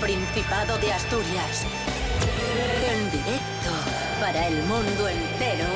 Principado 0.00 0.78
de 0.78 0.92
Asturias. 0.94 1.66
En 2.90 3.10
directo 3.10 3.70
para 4.18 4.48
el 4.48 4.62
mundo 4.62 5.08
entero. 5.08 5.66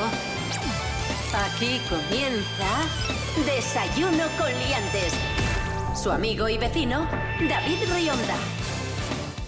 Aquí 1.45 1.79
comienza 1.87 3.45
Desayuno 3.45 4.23
con 4.37 4.47
Liantes. 4.47 5.13
Su 5.95 6.11
amigo 6.11 6.49
y 6.49 6.57
vecino, 6.57 7.07
David 7.47 7.77
Rionda. 7.93 8.35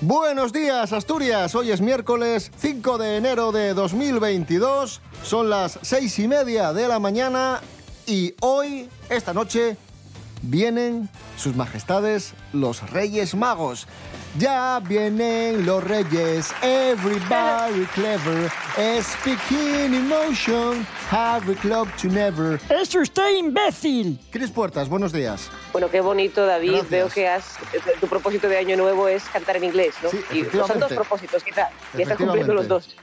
Buenos 0.02 0.54
días, 0.54 0.94
Asturias. 0.94 1.56
Hoy 1.56 1.72
es 1.72 1.82
miércoles 1.82 2.52
5 2.60 3.00
de 3.00 3.18
enero 3.18 3.52
de 3.52 3.74
2022. 3.74 5.02
Son 5.24 5.50
las 5.50 5.80
seis 5.82 6.20
y 6.20 6.28
media 6.28 6.72
de 6.72 6.88
la 6.88 7.00
mañana 7.00 7.62
y 8.06 8.36
hoy, 8.42 8.88
esta 9.10 9.34
noche, 9.34 9.76
vienen 10.44 11.10
sus 11.36 11.56
majestades 11.56 12.34
los 12.54 12.90
Reyes 12.92 13.36
Magos. 13.36 13.88
Ya 14.38 14.80
vienen 14.88 15.66
los 15.66 15.84
reyes, 15.84 16.54
everybody 16.62 17.86
clever, 17.96 18.52
speaking 19.02 19.96
emotion, 19.96 20.86
have 21.10 21.52
a 21.52 21.56
club 21.56 21.88
to 22.00 22.08
never. 22.08 22.60
¡Es 22.70 22.94
usted 22.94 23.36
imbécil! 23.38 24.20
Cris 24.30 24.52
Puertas, 24.52 24.90
buenos 24.90 25.12
días. 25.12 25.50
Bueno, 25.72 25.90
qué 25.90 26.02
bonito, 26.02 26.46
David. 26.46 26.72
Gracias. 26.72 26.90
Veo 26.92 27.10
que 27.10 27.28
has, 27.28 27.58
tu 28.00 28.08
propósito 28.08 28.48
de 28.48 28.58
año 28.58 28.78
nuevo 28.78 29.08
es 29.08 29.24
cantar 29.24 29.58
en 29.58 29.64
inglés, 29.64 29.96
¿no? 30.04 30.10
Sí, 30.12 30.20
y 30.32 30.44
son 30.56 30.80
dos 30.80 30.94
propósitos, 30.94 31.44
quizá. 31.44 31.70
Y 31.98 32.04
estás 32.04 32.18
cumpliendo 32.18 32.54
los 32.54 32.68
dos. 32.68 32.96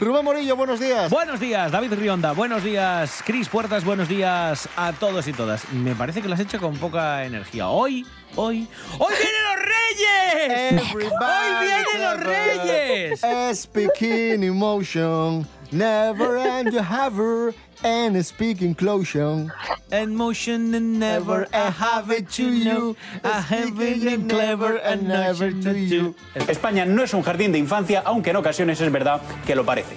Rubén 0.00 0.24
Morillo, 0.24 0.56
buenos 0.56 0.78
días. 0.78 1.10
Buenos 1.10 1.40
días, 1.40 1.72
David 1.72 1.94
Rionda. 1.94 2.32
Buenos 2.32 2.62
días, 2.62 3.22
Cris 3.26 3.48
Puertas. 3.48 3.84
Buenos 3.84 4.08
días 4.08 4.68
a 4.76 4.92
todos 4.92 5.26
y 5.26 5.32
todas. 5.32 5.68
Me 5.72 5.94
parece 5.94 6.22
que 6.22 6.28
lo 6.28 6.34
has 6.34 6.40
hecho 6.40 6.60
con 6.60 6.76
poca 6.76 7.24
energía. 7.24 7.68
Hoy, 7.68 8.06
hoy, 8.36 8.68
¡hoy 8.98 9.14
vienen 9.18 9.44
los 9.50 9.58
reyes! 9.66 10.82
¡Hoy 10.94 11.66
vienen 11.66 11.98
los 12.02 12.20
reyes! 12.22 13.58
Speaking 13.58 14.42
emotion, 14.42 15.46
never 15.72 16.38
and 16.38 16.72
you 16.72 16.80
have 16.80 17.16
her, 17.16 17.54
and 17.82 18.24
speaking 18.24 18.74
clotion. 18.74 19.52
And 19.90 20.16
motion 20.16 20.74
and 20.74 20.98
never 20.98 21.46
I 21.52 21.70
have 21.70 22.10
it 22.10 22.28
to 22.32 22.50
you. 22.50 22.96
I 23.22 23.40
have 23.40 23.80
it 23.80 24.02
and 24.06 24.28
clever 24.28 24.78
and 24.78 25.06
never 25.08 25.50
to 25.50 25.78
you. 25.78 26.14
España 26.34 26.84
no 26.86 27.02
es 27.02 27.14
un 27.14 27.22
jardín 27.22 27.52
de 27.52 27.58
infancia, 27.58 28.02
aunque 28.04 28.30
en 28.30 28.36
ocasiones 28.36 28.80
es 28.80 28.90
verdad 28.90 29.20
que 29.46 29.54
lo 29.54 29.64
parece. 29.64 29.96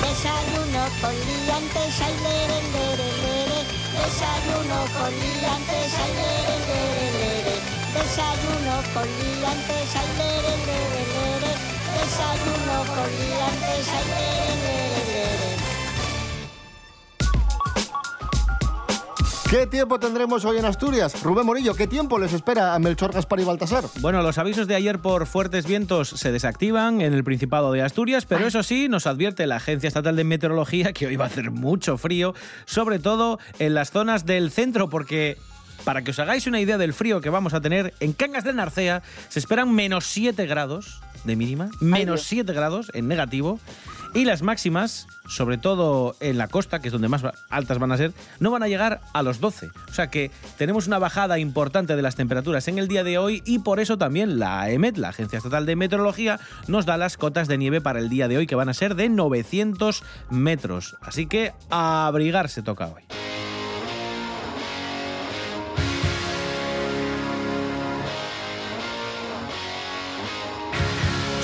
Desayuno 0.00 0.88
con 1.00 1.14
liantes, 1.14 2.00
ay, 2.00 2.14
lere, 2.22 2.62
lere, 2.72 3.08
lere. 3.22 3.60
Desayuno 3.92 4.78
con 4.96 5.10
liantes, 5.10 5.94
ay, 5.98 6.12
lere. 6.14 6.37
Desayuno 7.94 8.74
con 8.92 9.04
liantes, 9.04 9.96
ay, 9.96 10.08
lere, 10.18 10.54
lere, 10.68 11.02
lere. 11.14 11.52
Desayuno 11.96 12.76
con 12.94 13.08
liantes, 13.18 13.88
ay, 13.88 14.04
lere, 14.08 14.52
lere, 14.62 15.02
lere. 15.06 15.68
¿Qué 19.50 19.66
tiempo 19.66 19.98
tendremos 19.98 20.44
hoy 20.44 20.58
en 20.58 20.66
Asturias? 20.66 21.22
Rubén 21.22 21.46
Morillo, 21.46 21.74
¿qué 21.74 21.86
tiempo 21.86 22.18
les 22.18 22.34
espera 22.34 22.74
a 22.74 22.78
Melchor, 22.78 23.14
Gaspar 23.14 23.40
y 23.40 23.44
Baltasar? 23.44 23.84
Bueno, 24.00 24.20
los 24.20 24.36
avisos 24.36 24.66
de 24.66 24.74
ayer 24.74 24.98
por 24.98 25.26
fuertes 25.26 25.66
vientos 25.66 26.10
se 26.10 26.30
desactivan 26.30 27.00
en 27.00 27.14
el 27.14 27.24
Principado 27.24 27.72
de 27.72 27.80
Asturias, 27.80 28.26
pero 28.26 28.46
eso 28.46 28.62
sí, 28.62 28.90
nos 28.90 29.06
advierte 29.06 29.46
la 29.46 29.56
Agencia 29.56 29.88
Estatal 29.88 30.16
de 30.16 30.24
Meteorología 30.24 30.92
que 30.92 31.06
hoy 31.06 31.16
va 31.16 31.24
a 31.24 31.28
hacer 31.28 31.50
mucho 31.50 31.96
frío, 31.96 32.34
sobre 32.66 32.98
todo 32.98 33.38
en 33.58 33.72
las 33.72 33.90
zonas 33.90 34.26
del 34.26 34.50
centro, 34.50 34.90
porque 34.90 35.38
para 35.84 36.02
que 36.02 36.10
os 36.10 36.18
hagáis 36.18 36.46
una 36.46 36.60
idea 36.60 36.78
del 36.78 36.92
frío 36.92 37.20
que 37.20 37.30
vamos 37.30 37.54
a 37.54 37.60
tener, 37.60 37.94
en 38.00 38.12
Cangas 38.12 38.44
de 38.44 38.52
Narcea 38.52 39.02
se 39.28 39.38
esperan 39.38 39.74
menos 39.74 40.06
7 40.06 40.46
grados 40.46 41.00
de 41.24 41.36
mínima, 41.36 41.70
menos 41.80 42.22
7 42.22 42.52
grados 42.52 42.90
en 42.94 43.08
negativo, 43.08 43.60
y 44.14 44.24
las 44.24 44.42
máximas, 44.42 45.06
sobre 45.28 45.58
todo 45.58 46.16
en 46.20 46.38
la 46.38 46.48
costa, 46.48 46.80
que 46.80 46.88
es 46.88 46.92
donde 46.92 47.08
más 47.08 47.22
altas 47.50 47.78
van 47.78 47.92
a 47.92 47.96
ser, 47.96 48.12
no 48.40 48.50
van 48.50 48.62
a 48.62 48.68
llegar 48.68 49.00
a 49.12 49.22
los 49.22 49.40
12. 49.40 49.70
O 49.88 49.92
sea 49.92 50.08
que 50.08 50.30
tenemos 50.56 50.86
una 50.86 50.98
bajada 50.98 51.38
importante 51.38 51.94
de 51.94 52.02
las 52.02 52.16
temperaturas 52.16 52.68
en 52.68 52.78
el 52.78 52.88
día 52.88 53.04
de 53.04 53.18
hoy 53.18 53.42
y 53.44 53.58
por 53.58 53.80
eso 53.80 53.98
también 53.98 54.38
la 54.38 54.60
AEMET, 54.60 54.96
la 54.96 55.10
Agencia 55.10 55.36
Estatal 55.36 55.66
de 55.66 55.76
Meteorología, 55.76 56.40
nos 56.66 56.86
da 56.86 56.96
las 56.96 57.16
cotas 57.16 57.48
de 57.48 57.58
nieve 57.58 57.80
para 57.80 57.98
el 57.98 58.08
día 58.08 58.28
de 58.28 58.38
hoy 58.38 58.46
que 58.46 58.54
van 58.54 58.68
a 58.68 58.74
ser 58.74 58.94
de 58.94 59.08
900 59.08 60.02
metros. 60.30 60.96
Así 61.02 61.26
que 61.26 61.52
a 61.70 62.06
abrigarse 62.06 62.62
toca 62.62 62.86
hoy. 62.86 63.02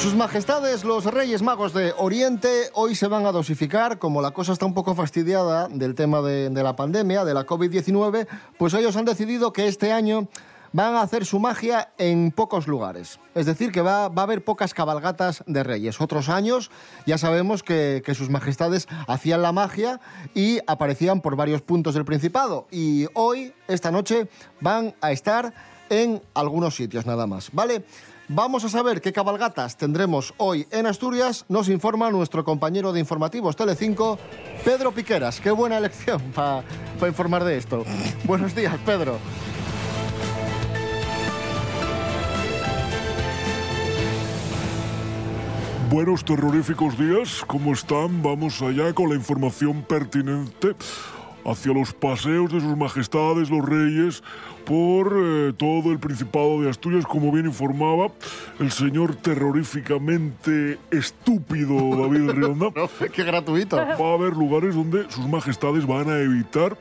Sus 0.05 0.15
majestades, 0.15 0.85
los 0.85 1.07
Reyes 1.07 1.41
Magos 1.41 1.73
de 1.73 1.95
Oriente, 1.97 2.69
hoy 2.75 2.95
se 2.95 3.09
van 3.09 3.25
a 3.25 3.33
dosificar. 3.33 3.99
Como 3.99 4.21
la 4.21 4.33
cosa 4.33 4.53
está 4.53 4.67
un 4.67 4.75
poco 4.75 4.95
fastidiada 4.95 5.67
del 5.69 5.95
tema 5.95 6.21
de, 6.21 6.51
la 6.51 6.77
pandemia, 6.77 7.25
de 7.25 7.33
la 7.33 7.47
COVID-19, 7.47 8.27
pues 8.59 8.75
ellos 8.75 8.97
han 8.97 9.07
decidido 9.07 9.55
que 9.55 9.67
este 9.67 9.93
año 9.93 10.29
van 10.73 10.95
a 10.95 11.01
hacer 11.01 11.25
su 11.25 11.39
magia 11.39 11.95
en 11.97 12.33
pocos 12.33 12.69
lugares. 12.69 13.19
Es 13.35 13.47
decir, 13.47 13.73
que 13.73 13.81
va, 13.81 14.11
va 14.11 14.21
a 14.21 14.25
haber 14.25 14.45
pocas 14.45 14.75
cabalgatas 14.75 15.43
de 15.47 15.63
reyes. 15.63 15.99
Otros 15.99 16.29
años 16.29 16.71
ya 17.07 17.17
sabemos 17.17 17.63
que, 17.63 18.03
que 18.05 18.15
sus 18.15 18.29
majestades 18.29 18.89
hacían 19.09 19.41
la 19.41 19.53
magia 19.53 20.01
y 20.35 20.59
aparecían 20.67 21.23
por 21.23 21.35
varios 21.35 21.63
puntos 21.63 21.95
del 21.95 22.05
Principado. 22.05 22.67
Y 22.71 23.07
hoy, 23.15 23.55
esta 23.69 23.91
noche, 23.91 24.29
van 24.61 24.95
a 25.01 25.13
estar 25.13 25.55
en 25.89 26.21
algunos 26.35 26.77
sitios 26.77 27.07
nada 27.07 27.27
más, 27.27 27.49
¿vale? 27.53 27.85
Vamos 28.29 28.65
a 28.65 28.71
saber 28.71 29.03
qué 29.03 29.13
cabalgatas 29.13 29.77
tendremos 29.77 30.33
hoy 30.39 30.67
en 30.71 30.87
Asturias. 30.87 31.45
Nos 31.49 31.69
informa 31.69 32.11
nuestro 32.11 32.43
compañero 32.43 32.93
de 32.93 33.01
informativos 33.01 33.55
Telecinco, 33.55 34.19
Pedro 34.65 34.93
Piqueras. 34.93 35.41
Qué 35.41 35.51
buena 35.51 35.77
elección 35.77 36.23
para 36.35 36.65
informar 37.07 37.45
de 37.45 37.59
esto. 37.59 37.85
Buenos 38.25 38.55
días, 38.55 38.75
Pedro. 38.87 39.19
Buenos 45.91 46.25
terroríficos 46.25 46.99
días, 46.99 47.45
¿cómo 47.47 47.73
están? 47.73 48.23
Vamos 48.23 48.61
allá 48.63 48.93
con 48.95 49.11
la 49.11 49.17
información 49.17 49.83
pertinente 49.83 50.75
hacia 51.45 51.73
los 51.73 51.93
paseos 51.93 52.53
de 52.53 52.61
sus 52.61 52.77
majestades 52.77 53.51
los 53.51 53.65
reyes 53.65 54.23
por 54.65 55.13
eh, 55.15 55.53
todo 55.57 55.93
el 55.93 55.99
Principado 55.99 56.63
de 56.63 56.71
Asturias, 56.71 57.05
como 57.07 57.31
bien 57.31 57.47
informaba 57.47 58.09
el 58.59 58.71
señor 58.71 59.15
terroríficamente 59.17 60.79
estúpido 60.91 61.75
David 61.97 62.31
Rionda. 62.31 62.69
qué 63.13 63.25
gratuito. 63.25 63.77
Va 63.77 64.11
a 64.11 64.15
haber 64.15 64.35
lugares 64.35 64.75
donde 64.75 65.11
sus 65.11 65.29
majestades 65.29 65.87
van 65.87 66.09
a 66.09 66.19
evitar 66.19 66.77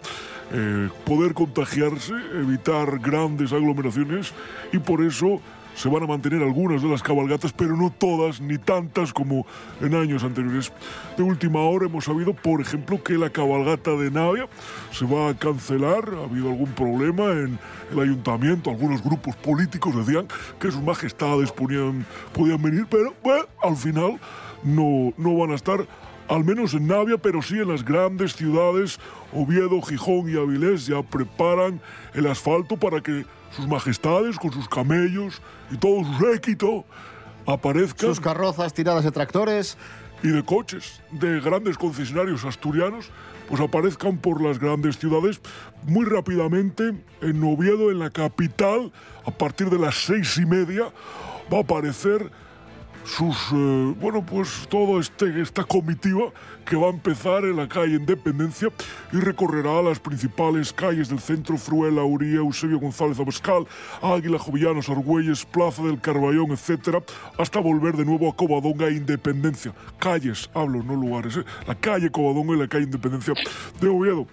eh, 0.51 0.89
poder 1.05 1.33
contagiarse, 1.33 2.13
evitar 2.35 2.99
grandes 2.99 3.51
aglomeraciones 3.51 4.33
y 4.71 4.77
por 4.77 5.03
eso 5.03 5.41
se 5.75 5.89
van 5.89 6.03
a 6.03 6.07
mantener 6.07 6.41
algunas 6.43 6.81
de 6.81 6.87
las 6.87 7.01
cabalgatas, 7.01 7.51
pero 7.53 7.75
no 7.75 7.89
todas 7.91 8.39
ni 8.41 8.57
tantas 8.57 9.11
como 9.13 9.45
en 9.81 9.95
años 9.95 10.23
anteriores. 10.23 10.71
De 11.17 11.23
última 11.23 11.59
hora 11.61 11.85
hemos 11.87 12.05
sabido, 12.05 12.33
por 12.33 12.61
ejemplo, 12.61 13.01
que 13.03 13.13
la 13.13 13.29
cabalgata 13.29 13.91
de 13.91 14.11
Navia 14.11 14.47
se 14.91 15.05
va 15.05 15.29
a 15.29 15.33
cancelar. 15.33 16.09
Ha 16.15 16.23
habido 16.25 16.49
algún 16.49 16.71
problema 16.73 17.31
en 17.31 17.57
el 17.91 17.99
ayuntamiento. 17.99 18.69
Algunos 18.69 19.03
grupos 19.03 19.35
políticos 19.37 19.95
decían 19.95 20.27
que 20.59 20.71
sus 20.71 20.81
majestades 20.81 21.51
ponían- 21.51 22.05
podían 22.33 22.61
venir, 22.61 22.85
pero 22.89 23.13
bueno, 23.23 23.45
al 23.61 23.75
final 23.75 24.19
no, 24.63 25.11
no 25.17 25.35
van 25.37 25.51
a 25.51 25.55
estar 25.55 25.85
al 26.29 26.43
menos 26.45 26.73
en 26.73 26.87
Navia, 26.87 27.17
pero 27.17 27.41
sí 27.41 27.55
en 27.55 27.67
las 27.67 27.83
grandes 27.83 28.33
ciudades, 28.35 28.97
Oviedo, 29.33 29.81
Gijón 29.81 30.29
y 30.29 30.37
Avilés, 30.37 30.85
ya 30.87 31.01
preparan 31.03 31.81
el 32.13 32.27
asfalto 32.27 32.77
para 32.77 33.01
que 33.01 33.25
sus 33.55 33.67
majestades, 33.67 34.37
con 34.37 34.51
sus 34.51 34.67
camellos 34.67 35.41
y 35.71 35.77
todo 35.77 36.03
su 36.03 36.25
séquito, 36.25 36.85
aparezcan. 37.45 38.09
Sus 38.09 38.19
carrozas 38.19 38.73
tiradas 38.73 39.03
de 39.03 39.11
tractores. 39.11 39.77
Y 40.21 40.29
de 40.29 40.41
coches, 40.41 41.01
de 41.11 41.41
grandes 41.41 41.77
concesionarios 41.77 42.45
asturianos, 42.45 43.09
pues 43.49 43.59
aparezcan 43.59 44.17
por 44.17 44.41
las 44.41 44.57
grandes 44.57 44.97
ciudades 44.97 45.41
muy 45.85 46.05
rápidamente. 46.05 46.93
En 47.21 47.43
Oviedo, 47.43 47.91
en 47.91 47.99
la 47.99 48.09
capital, 48.09 48.93
a 49.25 49.31
partir 49.31 49.69
de 49.69 49.77
las 49.77 49.95
seis 49.95 50.37
y 50.37 50.45
media, 50.45 50.93
va 51.51 51.57
a 51.57 51.61
aparecer 51.61 52.31
sus, 53.03 53.35
eh, 53.53 53.95
bueno, 53.99 54.25
pues 54.25 54.67
todo 54.69 54.99
este, 54.99 55.41
esta 55.41 55.63
comitiva 55.63 56.31
que 56.65 56.75
va 56.75 56.87
a 56.87 56.91
empezar 56.91 57.43
en 57.43 57.57
la 57.57 57.67
calle 57.67 57.95
Independencia 57.95 58.69
y 59.11 59.17
recorrerá 59.17 59.81
las 59.81 59.99
principales 59.99 60.71
calles 60.71 61.09
del 61.09 61.19
centro, 61.19 61.57
Fruela, 61.57 62.03
Uría, 62.03 62.37
Eusebio 62.37 62.79
González 62.79 63.19
Abascal, 63.19 63.67
Águila, 64.01 64.39
Jovellanos, 64.39 64.89
Argüelles, 64.89 65.45
Plaza 65.45 65.83
del 65.83 65.99
Carballón, 65.99 66.51
etcétera, 66.51 67.03
hasta 67.37 67.59
volver 67.59 67.97
de 67.97 68.05
nuevo 68.05 68.29
a 68.29 68.35
Covadonga 68.35 68.87
e 68.87 68.93
Independencia. 68.93 69.73
Calles, 69.99 70.49
hablo, 70.53 70.81
no 70.83 70.95
lugares, 70.95 71.37
¿eh? 71.37 71.43
la 71.67 71.75
calle 71.75 72.09
Covadonga 72.09 72.55
y 72.55 72.59
la 72.59 72.67
calle 72.67 72.85
Independencia 72.85 73.33
de 73.79 73.87
Oviedo. 73.87 74.27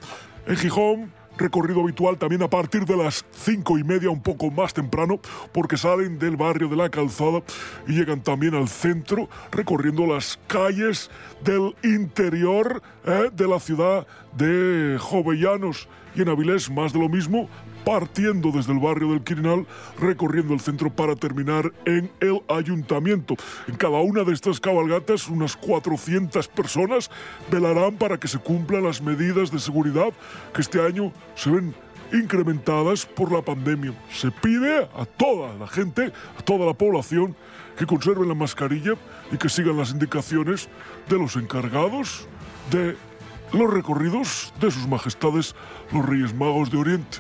En 0.47 0.57
Gijón 0.57 1.20
recorrido 1.41 1.81
habitual 1.81 2.19
también 2.19 2.43
a 2.43 2.51
partir 2.51 2.85
de 2.85 2.97
las 2.97 3.25
cinco 3.33 3.79
y 3.79 3.85
media, 3.85 4.11
un 4.11 4.23
poco 4.23 4.51
más 4.51 4.73
temprano, 4.73 5.19
porque 5.53 5.77
salen 5.77 6.19
del 6.19 6.37
barrio 6.37 6.69
de 6.69 6.77
la 6.77 6.91
calzada 6.91 7.43
y 7.89 7.93
llegan 7.93 8.23
también 8.23 8.55
al 8.55 8.69
centro, 8.69 9.29
recorriendo 9.51 10.07
las 10.07 10.39
calles 10.47 11.11
del 11.43 11.75
interior 11.83 12.83
eh, 13.07 13.31
de 13.33 13.49
la 13.49 13.59
ciudad 13.59 14.07
de 14.37 14.97
Jovellanos. 15.01 15.89
Y 16.15 16.23
en 16.23 16.29
Avilés 16.29 16.71
más 16.71 16.93
de 16.93 16.99
lo 16.99 17.09
mismo, 17.09 17.49
partiendo 17.85 18.51
desde 18.51 18.73
el 18.73 18.79
barrio 18.79 19.11
del 19.11 19.23
Quirinal, 19.23 19.67
recorriendo 19.99 20.55
el 20.55 20.61
centro 20.61 20.91
para 20.91 21.17
terminar 21.17 21.73
en 21.85 22.11
el 22.21 22.43
ayuntamiento. 22.49 23.35
En 23.69 23.77
cada 23.77 23.99
una 23.99 24.25
de 24.25 24.33
estas 24.33 24.61
cabalgatas, 24.61 25.29
unas 25.29 25.57
400 25.57 26.49
personas 26.49 27.11
velarán 27.51 27.97
para 27.97 28.19
que 28.19 28.29
se 28.29 28.39
cumplan 28.39 28.85
las 28.85 29.03
medidas 29.03 29.51
de 29.51 29.59
seguridad 29.59 30.13
que 30.55 30.61
este 30.61 30.81
año 30.81 31.13
se 31.35 31.51
ven 31.51 31.75
incrementadas 32.13 33.07
por 33.07 33.33
la 33.33 33.43
pandemia. 33.43 33.95
Se 34.13 34.31
pide 34.31 34.89
a 34.95 35.05
toda 35.05 35.55
la 35.55 35.67
gente, 35.67 36.13
a 36.39 36.43
toda 36.43 36.67
la 36.67 36.75
población, 36.75 37.37
que 37.79 37.87
conserven 37.87 38.29
la 38.29 38.35
mascarilla 38.35 38.95
y 39.33 39.37
que 39.37 39.49
sigan 39.49 39.77
las 39.77 39.91
indicaciones 39.91 40.69
de 41.09 41.19
los 41.19 41.37
encargados 41.37 42.27
de 42.71 42.97
los 43.53 43.73
recorridos 43.73 44.53
de 44.61 44.71
sus 44.71 44.87
majestades 44.87 45.55
los 45.93 46.07
Reyes 46.07 46.35
Magos 46.35 46.71
de 46.71 46.79
Oriente. 46.79 47.19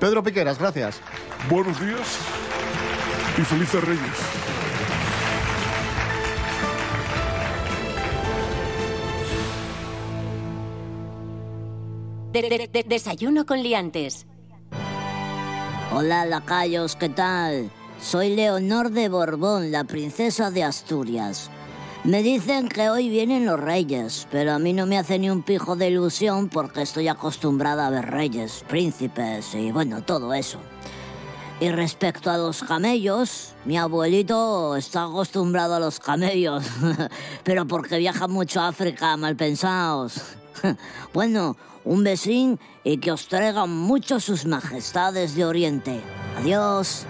Pedro 0.00 0.22
Piqueras, 0.22 0.58
gracias. 0.58 1.00
Buenos 1.48 1.80
días 1.80 2.18
y 3.38 3.42
felices 3.42 3.82
Reyes. 3.84 4.18
De- 12.32 12.42
de- 12.42 12.68
de- 12.72 12.82
desayuno 12.82 13.46
con 13.46 13.62
liantes. 13.62 14.26
Hola, 15.92 16.26
lacayos, 16.26 16.96
¿qué 16.96 17.08
tal? 17.08 17.70
Soy 18.00 18.34
Leonor 18.34 18.90
de 18.90 19.08
Borbón, 19.08 19.70
la 19.70 19.84
princesa 19.84 20.50
de 20.50 20.64
Asturias. 20.64 21.48
Me 22.04 22.22
dicen 22.22 22.68
que 22.68 22.90
hoy 22.90 23.08
vienen 23.08 23.46
los 23.46 23.58
reyes, 23.58 24.28
pero 24.30 24.52
a 24.52 24.58
mí 24.58 24.74
no 24.74 24.84
me 24.84 24.98
hace 24.98 25.18
ni 25.18 25.30
un 25.30 25.42
pijo 25.42 25.74
de 25.74 25.88
ilusión 25.88 26.50
porque 26.50 26.82
estoy 26.82 27.08
acostumbrada 27.08 27.86
a 27.86 27.90
ver 27.90 28.10
reyes, 28.10 28.62
príncipes 28.68 29.54
y 29.54 29.72
bueno, 29.72 30.02
todo 30.02 30.34
eso. 30.34 30.58
Y 31.60 31.70
respecto 31.70 32.30
a 32.30 32.36
los 32.36 32.62
camellos, 32.62 33.54
mi 33.64 33.78
abuelito 33.78 34.76
está 34.76 35.04
acostumbrado 35.04 35.76
a 35.76 35.80
los 35.80 35.98
camellos, 35.98 36.66
pero 37.42 37.66
porque 37.66 37.96
viaja 37.96 38.28
mucho 38.28 38.60
a 38.60 38.68
África, 38.68 39.16
mal 39.16 39.34
pensados. 39.34 40.20
Bueno, 41.14 41.56
un 41.84 42.04
besín 42.04 42.58
y 42.84 42.98
que 42.98 43.12
os 43.12 43.28
traigan 43.28 43.70
mucho 43.70 44.20
sus 44.20 44.44
majestades 44.44 45.34
de 45.34 45.44
Oriente. 45.46 46.00
Adiós. 46.38 47.06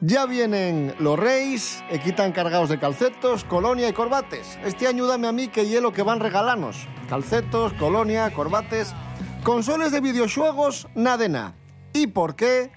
Ya 0.00 0.26
vienen 0.26 0.94
los 1.00 1.18
reyes 1.18 1.82
e 1.90 1.98
quitan 1.98 2.30
cargados 2.30 2.68
de 2.68 2.78
calcetos, 2.78 3.42
colonia 3.42 3.88
y 3.88 3.92
corbates. 3.92 4.56
Este 4.64 4.86
año 4.86 5.06
dame 5.06 5.26
a 5.26 5.32
mí 5.32 5.48
que 5.48 5.66
hielo 5.66 5.92
que 5.92 6.04
van 6.04 6.20
regalanos. 6.20 6.86
Calcetos, 7.08 7.72
colonia, 7.72 8.30
corbates, 8.32 8.94
consoles 9.42 9.90
de 9.90 10.00
videojuegos, 10.00 10.86
nada. 10.94 11.54
¿Y 11.92 12.06
por 12.06 12.36
qué? 12.36 12.70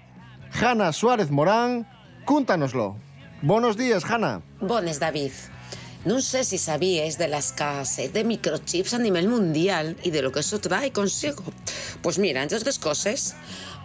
Hanna 0.59 0.91
Suárez 0.93 1.29
Morán, 1.29 1.87
cúntanoslo. 2.25 2.97
Buenos 3.43 3.77
días, 3.77 4.03
Hanna. 4.03 4.41
Bones, 4.59 4.99
David. 4.99 5.31
No 6.03 6.19
sé 6.19 6.43
si 6.43 6.57
sabíais 6.57 7.19
de 7.19 7.27
la 7.27 7.37
escasez 7.37 8.11
de 8.11 8.23
microchips 8.23 8.95
a 8.95 8.97
nivel 8.97 9.27
mundial 9.27 9.95
y 10.01 10.09
de 10.09 10.23
lo 10.23 10.31
que 10.31 10.39
eso 10.39 10.59
trae 10.59 10.91
consigo. 10.91 11.43
Pues 12.01 12.17
mira, 12.17 12.41
entre 12.41 12.57
otras 12.57 12.79
cosas, 12.79 13.35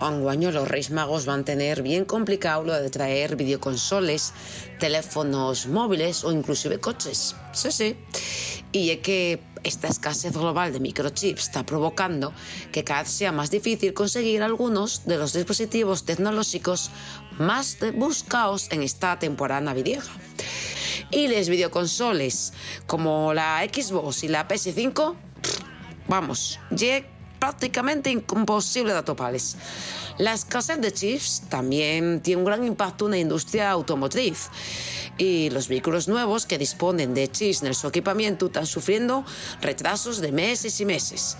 año 0.00 0.50
los 0.50 0.66
Reyes 0.66 0.90
Magos 0.90 1.26
van 1.26 1.40
a 1.40 1.44
tener 1.44 1.82
bien 1.82 2.06
complicado 2.06 2.64
lo 2.64 2.72
de 2.72 2.88
traer 2.88 3.36
videoconsoles, 3.36 4.32
teléfonos 4.78 5.66
móviles 5.66 6.24
o 6.24 6.32
inclusive 6.32 6.80
coches. 6.80 7.36
Sí, 7.52 7.70
sí. 7.70 7.96
Y 8.72 8.88
es 8.90 9.00
que 9.00 9.42
esta 9.62 9.88
escasez 9.88 10.32
global 10.32 10.72
de 10.72 10.80
microchips 10.80 11.42
está 11.42 11.66
provocando 11.66 12.32
que 12.72 12.82
cada 12.82 13.02
vez 13.02 13.12
sea 13.12 13.30
más 13.30 13.50
difícil 13.50 13.92
conseguir 13.92 14.42
algunos 14.42 15.04
de 15.04 15.18
los 15.18 15.34
dispositivos 15.34 16.04
tecnológicos 16.04 16.90
más 17.38 17.76
buscados 17.94 18.68
en 18.70 18.82
esta 18.82 19.18
temporada 19.18 19.60
navideña. 19.60 20.02
Y 21.10 21.28
las 21.28 21.48
videoconsoles 21.48 22.52
como 22.86 23.32
la 23.32 23.64
Xbox 23.64 24.24
y 24.24 24.28
la 24.28 24.48
PS5, 24.48 25.14
vamos, 26.08 26.58
ya 26.70 27.02
prácticamente 27.38 28.10
imposible 28.10 28.92
de 28.92 29.02
toparles. 29.02 29.56
La 30.18 30.32
escasez 30.32 30.80
de 30.80 30.92
chips 30.92 31.42
también 31.50 32.22
tiene 32.22 32.38
un 32.38 32.46
gran 32.46 32.64
impacto 32.64 33.04
en 33.04 33.10
la 33.10 33.18
industria 33.18 33.70
automotriz 33.70 34.48
y 35.18 35.50
los 35.50 35.68
vehículos 35.68 36.08
nuevos 36.08 36.46
que 36.46 36.56
disponen 36.56 37.12
de 37.12 37.30
chips 37.30 37.62
en 37.62 37.74
su 37.74 37.86
equipamiento 37.88 38.46
están 38.46 38.64
sufriendo 38.64 39.26
retrasos 39.60 40.22
de 40.22 40.32
meses 40.32 40.80
y 40.80 40.86
meses. 40.86 41.36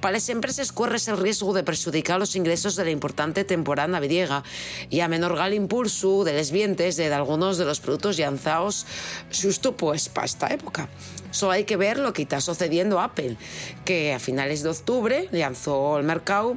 Para 0.00 0.12
las 0.12 0.28
empresas 0.28 0.70
corres 0.70 1.08
el 1.08 1.16
riesgo 1.16 1.52
de 1.52 1.64
perjudicar 1.64 2.20
los 2.20 2.36
ingresos 2.36 2.76
de 2.76 2.84
la 2.84 2.90
importante 2.92 3.42
temporada 3.42 3.88
navideña 3.88 4.44
y 4.88 5.00
a 5.00 5.08
menorgar 5.08 5.48
el 5.48 5.54
impulso 5.54 6.22
de 6.22 6.38
los 6.38 6.52
vientes 6.52 6.96
de 6.96 7.12
algunos 7.12 7.58
de 7.58 7.64
los 7.64 7.80
productos 7.80 8.20
lanzados 8.20 8.86
justo 9.32 9.76
pues 9.76 10.08
para 10.08 10.26
esta 10.26 10.46
época. 10.46 10.88
Solo 11.32 11.52
hay 11.52 11.64
que 11.64 11.76
ver 11.76 11.98
lo 11.98 12.12
que 12.12 12.22
está 12.22 12.40
sucediendo 12.40 13.00
a 13.00 13.04
Apple, 13.04 13.36
que 13.84 14.14
a 14.14 14.20
finales 14.20 14.62
de 14.62 14.68
octubre 14.68 15.28
lanzó 15.32 15.96
al 15.96 16.04
mercado 16.04 16.56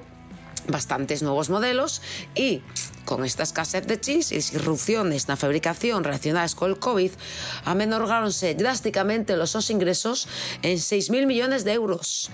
bastantes 0.68 1.22
nuevos 1.24 1.50
modelos 1.50 2.02
y 2.36 2.62
con 3.06 3.24
esta 3.24 3.44
escasez 3.44 3.86
de 3.88 4.00
chips 4.00 4.32
y 4.32 4.36
disrupciones 4.36 5.24
en 5.24 5.30
la 5.30 5.38
fabricación 5.38 6.04
relacionadas 6.04 6.56
con 6.56 6.72
el 6.72 6.80
COVID, 6.80 7.12
amenorgáronse 7.66 8.56
drásticamente 8.56 9.38
los 9.38 9.56
ingresos 9.70 10.28
en 10.62 10.78
6.000 10.78 11.26
millones 11.26 11.64
de 11.64 11.74
euros. 11.74 12.30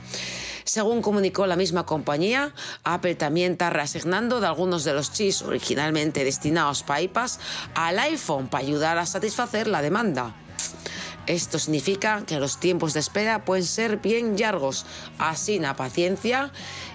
Según 0.63 1.01
comunicó 1.01 1.48
la 1.48 1.56
misma 1.56 1.86
compañía, 1.86 2.54
Apple 2.83 3.16
también 3.16 3.54
está 3.54 3.69
reasignando 3.69 4.39
de 4.39 4.48
algunos 4.48 4.83
de 4.83 4.94
los 4.94 5.12
chips 5.12 5.42
originalmente 5.42 6.23
destinados 6.23 6.83
para 6.83 7.02
iPads 7.02 7.40
al 7.76 8.00
iPhone 8.00 8.47
para 8.47 8.64
ayudar 8.64 8.97
a 8.97 9.06
satisfacer 9.06 9.68
la 9.68 9.81
demanda. 9.81 10.35
Esto 11.28 11.59
significa 11.59 12.23
que 12.25 12.40
los 12.40 12.59
tiempos 12.59 12.94
de 12.94 12.99
espera 12.99 13.45
pueden 13.45 13.66
ser 13.66 13.97
bien 13.97 14.35
largos, 14.40 14.85
así 15.19 15.59
la 15.59 15.75
paciencia 15.75 16.51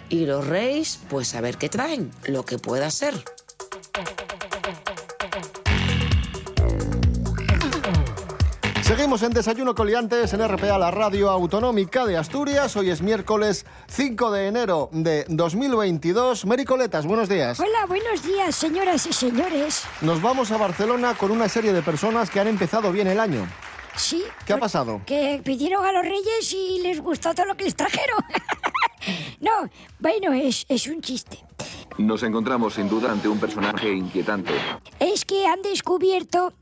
y 0.09 0.27
los 0.27 0.47
reyes, 0.47 1.01
pues 1.09 1.35
a 1.35 1.41
ver 1.41 1.57
qué 1.59 1.69
traen, 1.69 2.11
lo 2.27 2.45
que 2.45 2.59
pueda 2.59 2.91
ser. 2.91 3.15
Seguimos 8.83 9.23
en 9.23 9.33
Desayuno 9.33 9.75
Coliantes 9.75 10.33
en 10.33 10.47
RPA, 10.47 10.79
la 10.79 10.93
radio 10.93 11.29
autonómica 11.29 12.07
de 12.07 12.17
Asturias. 12.17 12.77
Hoy 12.77 12.91
es 12.91 13.03
miércoles 13.03 13.67
5 13.89 14.31
de 14.31 14.47
enero 14.47 14.89
de 14.93 15.27
2022. 15.29 16.47
Mericoletas, 16.47 17.05
buenos 17.05 17.29
días. 17.29 17.59
Hola, 17.59 17.85
buenos 17.89 18.23
días, 18.23 18.55
señoras 18.55 19.05
y 19.07 19.13
señores. 19.13 19.83
Nos 20.03 20.23
vamos 20.23 20.53
a 20.53 20.57
Barcelona 20.57 21.15
con 21.15 21.33
una 21.33 21.49
serie 21.49 21.73
de 21.73 21.83
personas 21.83 22.31
que 22.31 22.39
han 22.39 22.47
empezado 22.47 22.93
bien 22.93 23.09
el 23.09 23.19
año. 23.19 23.49
Sí. 23.97 24.23
¿Qué 24.47 24.53
ha 24.53 24.59
pasado? 24.59 25.01
Que 25.07 25.41
pidieron 25.43 25.85
a 25.85 25.93
los 25.93 26.03
reyes 26.03 26.53
y 26.53 26.81
les 26.83 27.01
gustó 27.01 27.35
todo 27.35 27.47
lo 27.47 27.57
que 27.57 27.65
les 27.65 27.75
trajeron. 27.75 28.19
no, 29.41 29.71
bueno, 29.99 30.33
es, 30.33 30.67
es 30.69 30.87
un 30.87 31.01
chiste. 31.01 31.39
Nos 31.99 32.23
encontramos 32.23 32.75
sin 32.75 32.89
duda 32.89 33.11
ante 33.11 33.29
un 33.29 33.41
personaje 33.41 33.91
inquietante. 33.93 34.53
Es 35.01 35.25
que 35.25 35.47
han 35.47 35.63
descubierto 35.63 36.53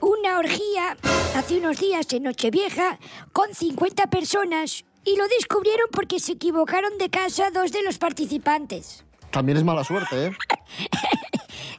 una 0.00 0.38
orgía 0.38 0.96
hace 1.36 1.58
unos 1.58 1.78
días 1.78 2.12
en 2.12 2.24
Nochevieja 2.24 2.98
con 3.32 3.54
50 3.54 4.08
personas 4.08 4.84
y 5.04 5.16
lo 5.16 5.28
descubrieron 5.28 5.86
porque 5.92 6.18
se 6.18 6.32
equivocaron 6.32 6.98
de 6.98 7.10
casa 7.10 7.50
dos 7.52 7.70
de 7.70 7.82
los 7.82 7.98
participantes. 7.98 9.04
También 9.30 9.58
es 9.58 9.64
mala 9.64 9.84
suerte, 9.84 10.26
¿eh? 10.26 10.32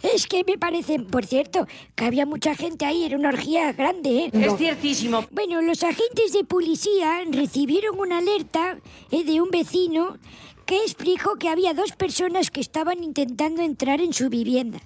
Es 0.03 0.27
que 0.27 0.43
me 0.45 0.57
parece, 0.57 0.99
por 0.99 1.25
cierto, 1.25 1.65
que 1.95 2.03
había 2.05 2.25
mucha 2.25 2.55
gente 2.55 2.85
ahí, 2.85 3.05
era 3.05 3.17
una 3.17 3.29
orgía 3.29 3.71
grande, 3.71 4.25
¿eh? 4.25 4.29
Es 4.33 4.57
ciertísimo. 4.57 5.25
Bueno, 5.31 5.61
los 5.61 5.81
agentes 5.83 6.33
de 6.33 6.43
policía 6.43 7.23
recibieron 7.31 7.97
una 7.97 8.17
alerta 8.17 8.77
eh, 9.11 9.23
de 9.23 9.41
un 9.41 9.49
vecino 9.49 10.17
que 10.65 10.77
explicó 10.77 11.35
que 11.35 11.49
había 11.49 11.73
dos 11.73 11.93
personas 11.93 12.51
que 12.51 12.61
estaban 12.61 13.03
intentando 13.03 13.61
entrar 13.61 14.01
en 14.01 14.13
su 14.13 14.29
vivienda. 14.29 14.79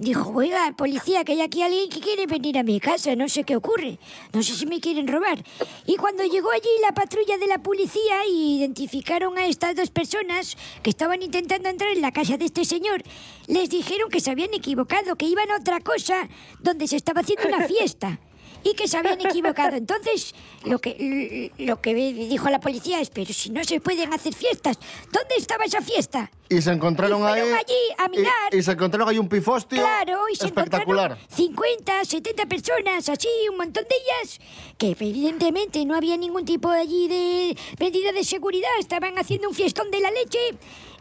Dijo, 0.00 0.32
oiga, 0.34 0.72
policía, 0.78 1.24
que 1.24 1.32
hay 1.32 1.42
aquí 1.42 1.60
alguien 1.60 1.90
que 1.90 2.00
quiere 2.00 2.24
venir 2.24 2.56
a 2.56 2.62
mi 2.62 2.80
casa, 2.80 3.14
no 3.16 3.28
sé 3.28 3.44
qué 3.44 3.54
ocurre, 3.54 3.98
no 4.32 4.42
sé 4.42 4.54
si 4.54 4.64
me 4.64 4.80
quieren 4.80 5.06
robar. 5.06 5.44
Y 5.84 5.96
cuando 5.96 6.24
llegó 6.24 6.50
allí 6.50 6.70
la 6.80 6.94
patrulla 6.94 7.36
de 7.36 7.46
la 7.46 7.58
policía 7.58 8.24
y 8.26 8.56
identificaron 8.56 9.36
a 9.36 9.44
estas 9.44 9.76
dos 9.76 9.90
personas 9.90 10.56
que 10.82 10.88
estaban 10.88 11.20
intentando 11.20 11.68
entrar 11.68 11.92
en 11.92 12.00
la 12.00 12.12
casa 12.12 12.38
de 12.38 12.46
este 12.46 12.64
señor, 12.64 13.02
les 13.46 13.68
dijeron 13.68 14.08
que 14.08 14.20
se 14.20 14.30
habían 14.30 14.54
equivocado, 14.54 15.16
que 15.16 15.26
iban 15.26 15.50
a 15.50 15.56
otra 15.56 15.80
cosa 15.80 16.30
donde 16.60 16.88
se 16.88 16.96
estaba 16.96 17.20
haciendo 17.20 17.48
una 17.48 17.68
fiesta. 17.68 18.20
Y 18.62 18.74
que 18.74 18.86
se 18.88 18.96
habían 18.98 19.20
equivocado. 19.20 19.76
Entonces, 19.76 20.34
lo 20.64 20.78
que, 20.78 21.52
lo 21.58 21.80
que 21.80 21.94
dijo 21.94 22.48
la 22.50 22.60
policía 22.60 23.00
es, 23.00 23.10
pero 23.10 23.32
si 23.32 23.50
no 23.50 23.62
se 23.64 23.80
pueden 23.80 24.12
hacer 24.12 24.34
fiestas, 24.34 24.78
¿dónde 25.12 25.34
estaba 25.36 25.64
esa 25.64 25.80
fiesta? 25.80 26.30
Y 26.48 26.60
se 26.62 26.72
encontraron 26.72 27.22
Y 27.22 27.24
ahí. 27.26 27.40
allí 27.40 27.74
a 27.98 28.08
mirar. 28.08 28.52
Y, 28.52 28.56
y 28.58 28.62
se 28.62 28.72
encontraron 28.72 29.08
ahí 29.08 29.18
un 29.18 29.28
pifostio. 29.28 29.78
Claro, 29.80 30.22
y 30.32 30.36
se 30.36 30.46
espectacular. 30.46 31.12
encontraron 31.12 31.36
50, 31.36 32.04
70 32.04 32.46
personas, 32.46 33.08
así, 33.08 33.28
un 33.50 33.56
montón 33.56 33.84
de 33.84 33.94
ellas, 33.96 34.40
que 34.76 34.90
evidentemente 34.90 35.84
no 35.84 35.94
había 35.94 36.16
ningún 36.16 36.44
tipo 36.44 36.68
allí 36.68 37.06
de 37.08 37.56
medida 37.78 38.10
de 38.12 38.24
seguridad, 38.24 38.68
estaban 38.78 39.16
haciendo 39.18 39.48
un 39.48 39.54
fiestón 39.54 39.90
de 39.90 40.00
la 40.00 40.10
leche 40.10 40.38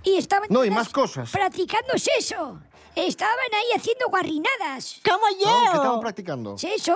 y 0.03 0.15
estaban 0.17 0.47
No, 0.51 0.63
y 0.63 0.69
más 0.69 0.89
cosas. 0.89 1.31
practicando 1.31 1.93
eso. 1.95 2.59
Estaban 2.95 3.35
ahí 3.53 3.77
haciendo 3.79 4.07
guarrinadas. 4.09 4.99
¿Cómo 5.05 5.23
¿No? 5.45 5.71
¿Qué 5.71 5.77
estaban 5.77 5.99
practicando? 6.01 6.55
Eso. 6.61 6.95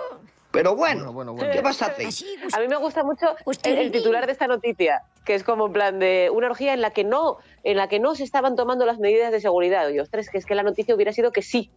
Pero 0.53 0.75
bueno, 0.75 1.11
Bueno, 1.11 1.33
bueno, 1.33 1.51
¿qué 1.51 1.55
bueno. 1.57 1.61
vas 1.63 1.81
a 1.81 1.87
hacer? 1.87 2.07
A 2.53 2.59
mí 2.59 2.67
me 2.67 2.75
gusta 2.77 3.03
mucho 3.03 3.35
el, 3.63 3.91
titular 3.91 4.27
de 4.27 4.31
esta 4.31 4.45
noticia, 4.45 5.01
que 5.25 5.33
es 5.33 5.43
como 5.43 5.65
en 5.65 5.73
plan 5.73 5.97
de 5.97 6.29
una 6.31 6.45
orgía 6.47 6.73
en 6.75 6.81
la 6.81 6.91
que 6.91 7.03
no, 7.03 7.37
en 7.63 7.75
la 7.75 7.89
que 7.89 7.99
no 7.99 8.13
se 8.13 8.23
estaban 8.23 8.55
tomando 8.55 8.85
las 8.85 8.99
medidas 8.99 9.31
de 9.31 9.41
seguridad. 9.41 9.89
Y 9.89 9.99
ostras, 9.99 10.29
que 10.29 10.37
es 10.37 10.45
que 10.45 10.53
la 10.53 10.61
noticia 10.61 10.93
hubiera 10.93 11.11
sido 11.11 11.31
que 11.31 11.41
sí. 11.41 11.71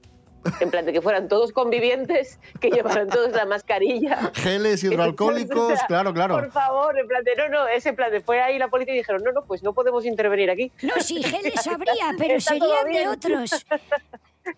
En 0.60 0.70
plan 0.70 0.84
de 0.84 0.92
que 0.92 1.00
fueran 1.00 1.26
todos 1.26 1.52
convivientes, 1.52 2.38
que 2.60 2.70
llevaran 2.70 3.08
todos 3.08 3.32
la 3.32 3.46
mascarilla. 3.46 4.30
Geles 4.34 4.84
hidroalcohólicos, 4.84 5.72
O 5.72 5.76
sea, 5.76 5.86
claro, 5.86 6.12
claro. 6.12 6.34
Por 6.34 6.52
favor, 6.52 6.96
en 6.98 7.08
plan 7.08 7.24
de 7.24 7.34
no, 7.34 7.48
no, 7.48 7.66
ese 7.66 7.94
plan 7.94 8.12
de 8.12 8.20
fue 8.20 8.40
ahí 8.42 8.58
la 8.58 8.68
policía 8.68 8.92
y 8.94 8.98
dijeron, 8.98 9.22
no, 9.24 9.32
no, 9.32 9.42
pues 9.44 9.62
no 9.62 9.72
podemos 9.72 10.04
intervenir 10.04 10.50
aquí. 10.50 10.70
No, 10.82 10.92
sí, 11.00 11.22
geles 11.24 11.66
habría, 11.66 12.12
pero 12.18 12.38
serían 12.40 12.92
de 12.92 13.08
otros. 13.08 13.50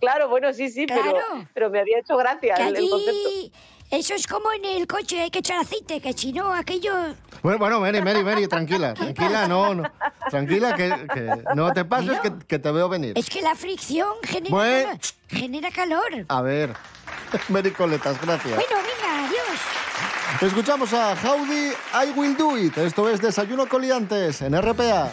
Claro, 0.00 0.28
bueno, 0.28 0.52
sí, 0.52 0.68
sí, 0.68 0.84
pero, 0.86 1.00
Claro. 1.00 1.48
pero 1.54 1.70
me 1.70 1.80
había 1.80 1.98
hecho 2.00 2.14
gracia 2.18 2.56
Que 2.56 2.62
el, 2.68 2.76
el 2.76 2.90
concepto. 2.90 3.58
Eso 3.90 4.14
es 4.14 4.26
como 4.26 4.52
en 4.52 4.64
el 4.64 4.86
coche, 4.86 5.20
hay 5.22 5.30
que 5.30 5.38
echar 5.38 5.60
aceite, 5.60 6.00
que 6.00 6.12
si 6.12 6.32
no, 6.32 6.52
aquello... 6.52 6.92
Bueno, 7.42 7.58
bueno, 7.58 7.80
Mary, 7.80 8.02
Mary, 8.02 8.22
Mary, 8.22 8.46
tranquila, 8.48 8.92
tranquila, 8.94 9.46
no, 9.48 9.74
no. 9.74 9.84
Tranquila, 10.28 10.74
que, 10.74 11.06
que 11.14 11.30
no 11.54 11.72
te 11.72 11.84
pases, 11.84 12.18
que, 12.20 12.32
que 12.46 12.58
te 12.58 12.70
veo 12.70 12.88
venir. 12.88 13.12
Es 13.16 13.30
que 13.30 13.40
la 13.40 13.54
fricción 13.54 14.08
genera, 14.24 14.50
Bueno. 14.54 14.88
calor, 14.88 15.00
genera 15.28 15.70
calor. 15.70 16.26
A 16.28 16.42
ver, 16.42 16.74
Mary 17.48 17.70
Coletas, 17.70 18.20
gracias. 18.20 18.54
Bueno, 18.56 18.76
venga, 18.76 19.26
adiós. 19.26 20.42
Escuchamos 20.42 20.92
a 20.92 21.14
Howdy, 21.14 21.68
I 21.94 22.10
Will 22.14 22.36
Do 22.36 22.58
It. 22.58 22.76
Esto 22.76 23.08
es 23.08 23.20
Desayuno 23.22 23.66
Coliantes 23.68 24.42
en 24.42 24.60
RPA. 24.60 25.10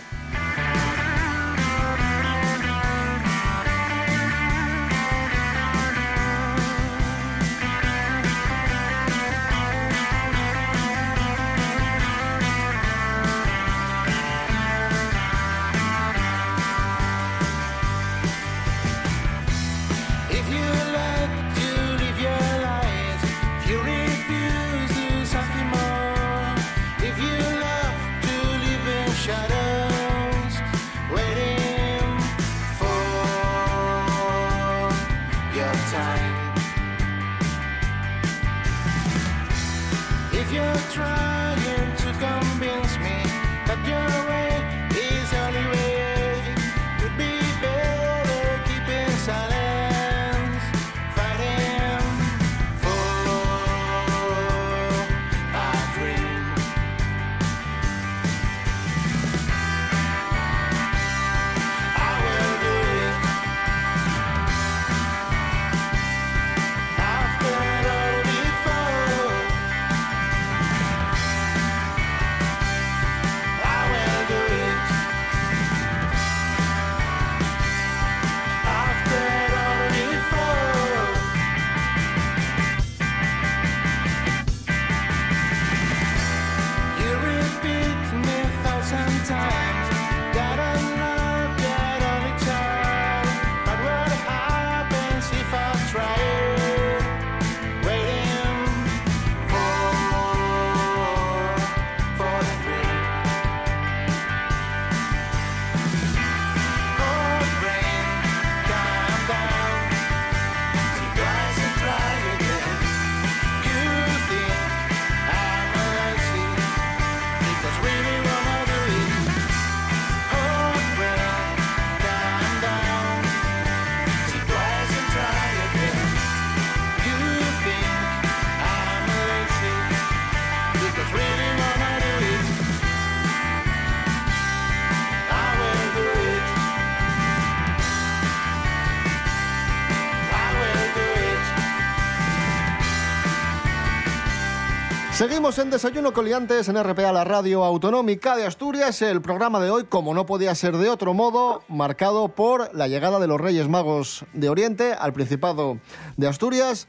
En 145.46 145.70
Desayuno 145.70 146.12
Coliantes 146.12 146.70
en 146.70 146.84
RPA, 146.84 147.14
la 147.14 147.24
radio 147.24 147.64
autonómica 147.64 148.36
de 148.36 148.48
Asturias. 148.48 149.04
El 149.04 149.22
programa 149.22 149.60
de 149.60 149.70
hoy, 149.70 149.84
como 149.84 150.16
no 150.16 150.25
podía 150.25 150.56
ser 150.56 150.75
de 150.75 150.90
otro 150.90 151.14
modo, 151.14 151.62
marcado 151.68 152.30
por 152.30 152.74
la 152.74 152.88
llegada 152.88 153.20
de 153.20 153.28
los 153.28 153.40
Reyes 153.40 153.70
Magos 153.70 154.25
de 154.34 154.50
Oriente 154.50 154.94
al 154.94 155.14
Principado 155.14 155.78
de 156.18 156.28
Asturias 156.28 156.88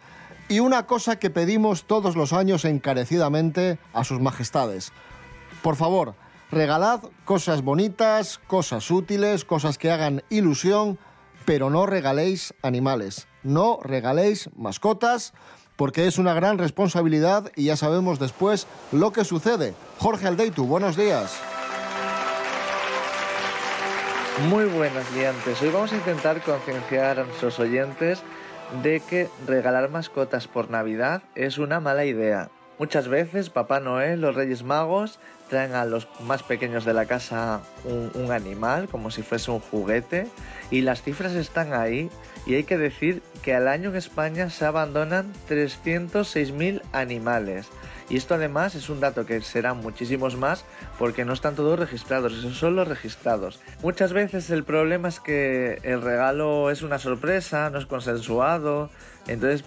y 0.49 0.61
una 0.61 0.87
cosa 0.87 1.19
que 1.19 1.29
pedimos 1.29 1.85
todos 1.85 2.17
los 2.17 2.33
años 2.33 2.65
encarecidamente 2.65 3.79
a 3.93 4.05
sus 4.05 4.21
majestades. 4.21 4.91
Por 5.63 5.77
favor, 5.77 6.15
regalad 6.51 7.01
cosas 7.27 7.63
bonitas, 7.63 8.41
cosas 8.47 8.91
útiles, 8.91 9.45
cosas 9.45 9.77
que 9.77 9.91
hagan 9.91 10.23
ilusión, 10.31 10.99
pero 11.45 11.69
no 11.69 11.85
regaléis 11.85 12.55
animales, 12.63 13.29
no 13.43 13.79
regaléis 13.83 14.49
mascotas, 14.57 15.35
porque 15.77 16.07
es 16.07 16.19
una 16.19 16.35
gran 16.35 16.59
responsabilidad 16.59 17.51
y 17.55 17.67
ya 17.67 17.77
sabemos 17.77 18.19
después 18.19 18.67
lo 18.93 19.13
que 19.13 19.25
sucede. 19.25 19.75
Jorge 19.99 20.27
Aldeitu, 20.27 20.67
buenos 20.67 20.97
días. 20.97 21.39
Muy 24.49 24.65
buenas 24.67 25.11
liantes. 25.13 25.63
Hoy 25.63 25.71
vamos 25.71 25.93
a 25.93 25.97
intentar 25.97 26.43
concienciar 26.43 27.21
a 27.21 27.25
nuestros 27.25 27.59
oyentes 27.59 28.23
de 28.83 29.01
que 29.01 29.29
regalar 29.47 29.89
mascotas 29.91 30.47
por 30.47 30.71
Navidad 30.71 31.23
es 31.35 31.57
una 31.59 31.81
mala 31.81 32.05
idea. 32.05 32.51
Muchas 32.79 33.09
veces 33.09 33.49
Papá 33.49 33.81
Noel, 33.81 34.21
los 34.21 34.35
Reyes 34.35 34.63
Magos, 34.63 35.19
traen 35.49 35.75
a 35.75 35.85
los 35.85 36.09
más 36.21 36.43
pequeños 36.43 36.85
de 36.85 36.95
la 36.95 37.07
casa 37.07 37.61
un, 37.85 38.31
animal 38.33 38.89
como 38.89 39.11
si 39.11 39.23
fuese 39.23 39.51
un 39.51 39.61
juguete 39.61 40.27
y 40.71 40.81
las 40.81 41.03
cifras 41.03 41.33
están 41.33 41.73
ahí 41.73 42.11
y 42.45 42.55
hay 42.55 42.65
que 42.65 42.77
decir 42.77 43.23
que 43.43 43.55
al 43.55 43.69
año 43.69 43.91
en 43.91 43.97
España 43.97 44.51
se 44.51 44.65
abandonan 44.65 45.33
306.000 45.49 46.83
animales. 46.93 47.67
Y 48.09 48.17
esto 48.17 48.35
además 48.35 48.75
es 48.75 48.89
un 48.89 49.01
dato 49.01 49.27
que 49.27 49.41
serán 49.41 49.79
muchísimos 49.79 50.37
más 50.37 50.65
porque 50.99 51.25
no 51.25 51.33
están 51.33 51.57
todos 51.57 51.79
registrados, 51.79 52.33
esos 52.33 52.57
son 52.57 52.77
los 52.77 52.87
registrados. 52.87 53.61
Muchas 53.83 54.13
veces 54.13 54.51
el 54.51 54.65
problema 54.65 55.09
es 55.09 55.19
que 55.19 55.81
el 55.83 56.03
regalo 56.03 56.71
es 56.71 56.83
una 56.83 56.99
sorpresa, 56.99 57.71
no 57.71 57.79
es 57.79 57.87
consensuado, 57.87 58.91
entonces 59.27 59.65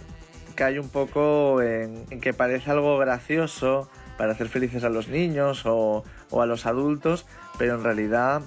cae 0.55 0.79
un 0.79 0.89
poco 0.89 1.61
en 1.61 2.05
que 2.21 2.33
parece 2.33 2.71
algo 2.71 2.97
gracioso 2.97 3.89
para 4.19 4.33
hacer 4.33 4.49
felices 4.49 4.83
a 4.83 4.89
los 4.89 5.07
niños 5.07 5.65
o, 5.65 6.03
o 6.29 6.41
a 6.41 6.45
los 6.45 6.65
adultos, 6.65 7.25
pero 7.57 7.75
en 7.75 7.83
realidad 7.85 8.41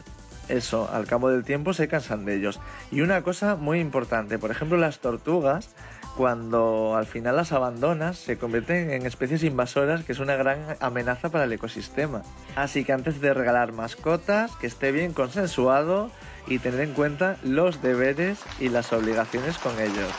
eso, 0.50 0.90
al 0.92 1.06
cabo 1.06 1.30
del 1.30 1.44
tiempo 1.44 1.72
se 1.72 1.88
cansan 1.88 2.26
de 2.26 2.36
ellos. 2.36 2.60
Y 2.90 3.00
una 3.00 3.22
cosa 3.22 3.56
muy 3.56 3.80
importante, 3.80 4.38
por 4.38 4.50
ejemplo, 4.50 4.76
las 4.76 4.98
tortugas, 4.98 5.70
cuando 6.14 6.94
al 6.94 7.06
final 7.06 7.36
las 7.36 7.52
abandonas, 7.52 8.18
se 8.18 8.36
convierten 8.36 8.90
en 8.90 9.06
especies 9.06 9.44
invasoras, 9.44 10.04
que 10.04 10.12
es 10.12 10.18
una 10.18 10.36
gran 10.36 10.58
amenaza 10.80 11.30
para 11.30 11.44
el 11.44 11.52
ecosistema. 11.54 12.20
Así 12.54 12.84
que 12.84 12.92
antes 12.92 13.22
de 13.22 13.32
regalar 13.32 13.72
mascotas, 13.72 14.54
que 14.56 14.66
esté 14.66 14.92
bien 14.92 15.14
consensuado 15.14 16.10
y 16.46 16.58
tener 16.58 16.80
en 16.80 16.92
cuenta 16.92 17.38
los 17.42 17.80
deberes 17.80 18.38
y 18.60 18.68
las 18.68 18.92
obligaciones 18.92 19.56
con 19.56 19.80
ellos. 19.80 20.12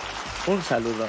Un 0.48 0.64
saludo. 0.64 1.06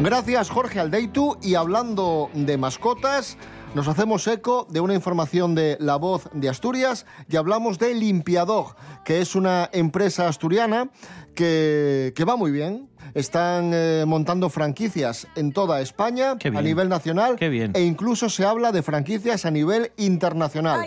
Gracias 0.00 0.48
Jorge 0.48 0.78
Aldeitu 0.78 1.36
y 1.42 1.56
hablando 1.56 2.30
de 2.32 2.56
mascotas, 2.56 3.36
nos 3.74 3.88
hacemos 3.88 4.26
eco 4.28 4.64
de 4.70 4.80
una 4.80 4.94
información 4.94 5.56
de 5.56 5.76
La 5.80 5.96
Voz 5.96 6.28
de 6.32 6.48
Asturias 6.48 7.04
y 7.28 7.36
hablamos 7.36 7.80
de 7.80 7.94
Limpiadog, 7.94 8.76
que 9.04 9.20
es 9.20 9.34
una 9.34 9.68
empresa 9.72 10.28
asturiana 10.28 10.90
que, 11.34 12.12
que 12.14 12.24
va 12.24 12.36
muy 12.36 12.52
bien. 12.52 12.88
Están 13.14 13.72
eh, 13.74 14.04
montando 14.06 14.50
franquicias 14.50 15.26
en 15.34 15.52
toda 15.52 15.80
España 15.80 16.36
Qué 16.38 16.48
a 16.48 16.62
nivel 16.62 16.88
nacional 16.88 17.36
Qué 17.36 17.48
bien. 17.48 17.72
e 17.74 17.82
incluso 17.82 18.28
se 18.28 18.44
habla 18.44 18.70
de 18.70 18.82
franquicias 18.82 19.46
a 19.46 19.50
nivel 19.50 19.90
internacional. 19.96 20.86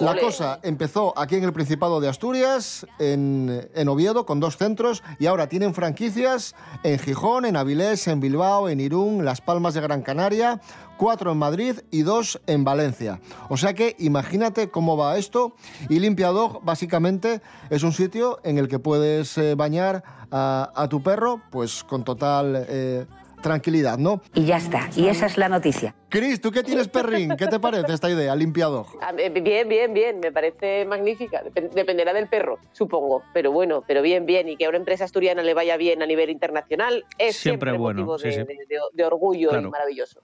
La 0.00 0.18
cosa 0.18 0.60
empezó 0.62 1.18
aquí 1.18 1.36
en 1.36 1.44
el 1.44 1.52
Principado 1.52 2.00
de 2.00 2.08
Asturias, 2.08 2.86
en, 2.98 3.68
en 3.74 3.88
Oviedo, 3.88 4.26
con 4.26 4.40
dos 4.40 4.56
centros, 4.56 5.02
y 5.18 5.26
ahora 5.26 5.48
tienen 5.48 5.74
franquicias 5.74 6.54
en 6.82 6.98
Gijón, 6.98 7.44
en 7.44 7.56
Avilés, 7.56 8.06
en 8.08 8.20
Bilbao, 8.20 8.68
en 8.68 8.80
Irún, 8.80 9.24
Las 9.24 9.40
Palmas 9.40 9.74
de 9.74 9.80
Gran 9.80 10.02
Canaria, 10.02 10.60
cuatro 10.96 11.32
en 11.32 11.38
Madrid 11.38 11.80
y 11.90 12.02
dos 12.02 12.40
en 12.46 12.64
Valencia. 12.64 13.20
O 13.48 13.56
sea 13.56 13.74
que 13.74 13.96
imagínate 13.98 14.70
cómo 14.70 14.96
va 14.96 15.16
esto. 15.16 15.54
Y 15.88 15.98
Limpiadog 15.98 16.64
básicamente 16.64 17.40
es 17.70 17.82
un 17.82 17.92
sitio 17.92 18.40
en 18.44 18.58
el 18.58 18.68
que 18.68 18.78
puedes 18.78 19.36
eh, 19.38 19.54
bañar 19.54 20.02
a, 20.30 20.72
a 20.74 20.88
tu 20.88 21.02
perro 21.02 21.40
pues 21.50 21.84
con 21.84 22.04
total 22.04 22.66
eh, 22.68 23.06
tranquilidad, 23.50 23.96
¿no? 23.98 24.20
Y 24.34 24.44
ya 24.44 24.56
está, 24.56 24.90
y 24.96 25.06
esa 25.06 25.26
es 25.26 25.38
la 25.38 25.48
noticia. 25.48 25.94
Cris, 26.08 26.40
¿tú 26.40 26.50
qué 26.50 26.62
tienes, 26.64 26.88
perrín? 26.88 27.36
¿Qué 27.36 27.46
te 27.46 27.60
parece 27.60 27.92
esta 27.92 28.10
idea, 28.10 28.34
Limpiadog? 28.34 28.86
Ah, 29.00 29.12
eh, 29.16 29.30
Bien, 29.30 29.68
bien, 29.68 29.94
bien, 29.94 30.18
me 30.18 30.32
parece 30.32 30.84
magnífica. 30.84 31.44
Dep- 31.54 31.70
Dependerá 31.70 32.12
del 32.12 32.28
perro, 32.28 32.58
supongo, 32.72 33.22
pero 33.32 33.52
bueno, 33.52 33.84
pero 33.86 34.02
bien, 34.02 34.26
bien. 34.26 34.48
Y 34.48 34.56
que 34.56 34.64
a 34.66 34.68
una 34.68 34.78
empresa 34.78 35.04
asturiana 35.04 35.42
le 35.42 35.54
vaya 35.54 35.76
bien 35.76 36.02
a 36.02 36.06
nivel 36.06 36.28
internacional 36.30 37.04
es 37.18 37.36
Siempre 37.36 37.70
siempre, 37.70 37.72
bueno, 37.78 38.00
motivo 38.04 38.18
sí, 38.18 38.28
de, 38.28 38.32
sí. 38.32 38.38
de- 38.40 38.66
de- 38.68 38.80
de 38.92 39.04
orgullo 39.04 39.50
Claro. 39.50 39.68
y 39.68 39.70
maravilloso. 39.70 40.20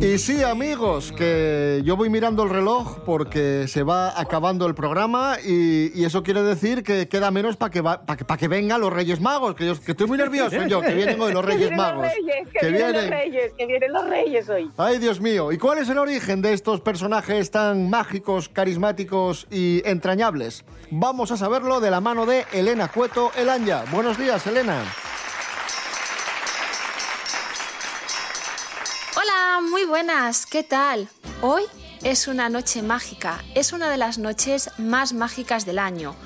Y 0.00 0.16
sí, 0.16 0.42
amigos, 0.42 1.12
que 1.12 1.82
yo 1.84 1.94
voy 1.94 2.08
mirando 2.08 2.42
el 2.44 2.48
reloj 2.48 3.00
porque 3.04 3.66
se 3.68 3.82
va 3.82 4.18
acabando 4.18 4.66
el 4.66 4.74
programa 4.74 5.36
y, 5.44 5.92
y 5.94 6.04
eso 6.06 6.22
quiere 6.22 6.42
decir 6.42 6.82
que 6.82 7.06
queda 7.06 7.30
menos 7.30 7.58
para 7.58 7.70
que, 7.70 7.82
va- 7.82 8.00
pa 8.06 8.16
que, 8.16 8.24
pa 8.24 8.38
que 8.38 8.48
vengan 8.48 8.80
los 8.80 8.90
Reyes 8.90 9.20
Magos, 9.20 9.54
que, 9.54 9.66
yo, 9.66 9.78
que 9.78 9.90
estoy 9.92 10.06
muy 10.06 10.16
nervioso 10.16 10.56
yo, 10.66 10.80
que 10.80 10.94
vienen 10.94 11.20
hoy 11.20 11.34
los 11.34 11.44
Reyes 11.50 11.70
Magos. 11.76 12.06
Que, 12.58 12.70
vienen. 12.70 12.94
los 12.94 13.10
reyes, 13.10 13.52
que 13.58 13.66
vienen 13.66 13.92
los 13.92 14.08
reyes 14.08 14.48
hoy. 14.48 14.70
Ay, 14.78 14.96
Dios 14.98 15.20
mío. 15.20 15.52
¿Y 15.52 15.58
cuál 15.58 15.76
es 15.78 15.88
el 15.90 15.98
origen 15.98 16.40
de 16.40 16.54
estos 16.54 16.80
personajes 16.80 17.50
tan 17.50 17.90
mágicos, 17.90 18.48
carismáticos 18.48 19.46
y 19.50 19.82
entrañables? 19.84 20.64
Vamos 20.90 21.30
a 21.30 21.36
saberlo 21.36 21.78
de 21.78 21.90
la 21.90 22.00
mano 22.00 22.24
de 22.24 22.46
Elena 22.54 22.88
Cueto 22.88 23.32
Elanya. 23.36 23.84
Buenos 23.92 24.16
días, 24.16 24.46
Elena. 24.46 24.82
Muy 29.68 29.84
buenas, 29.84 30.46
¿qué 30.46 30.62
tal? 30.62 31.08
Hoy 31.42 31.64
es 32.02 32.28
una 32.28 32.48
noche 32.48 32.80
mágica, 32.80 33.44
es 33.54 33.74
una 33.74 33.90
de 33.90 33.98
las 33.98 34.16
noches 34.16 34.70
más 34.78 35.12
mágicas 35.12 35.66
del 35.66 35.78
año, 35.78 36.16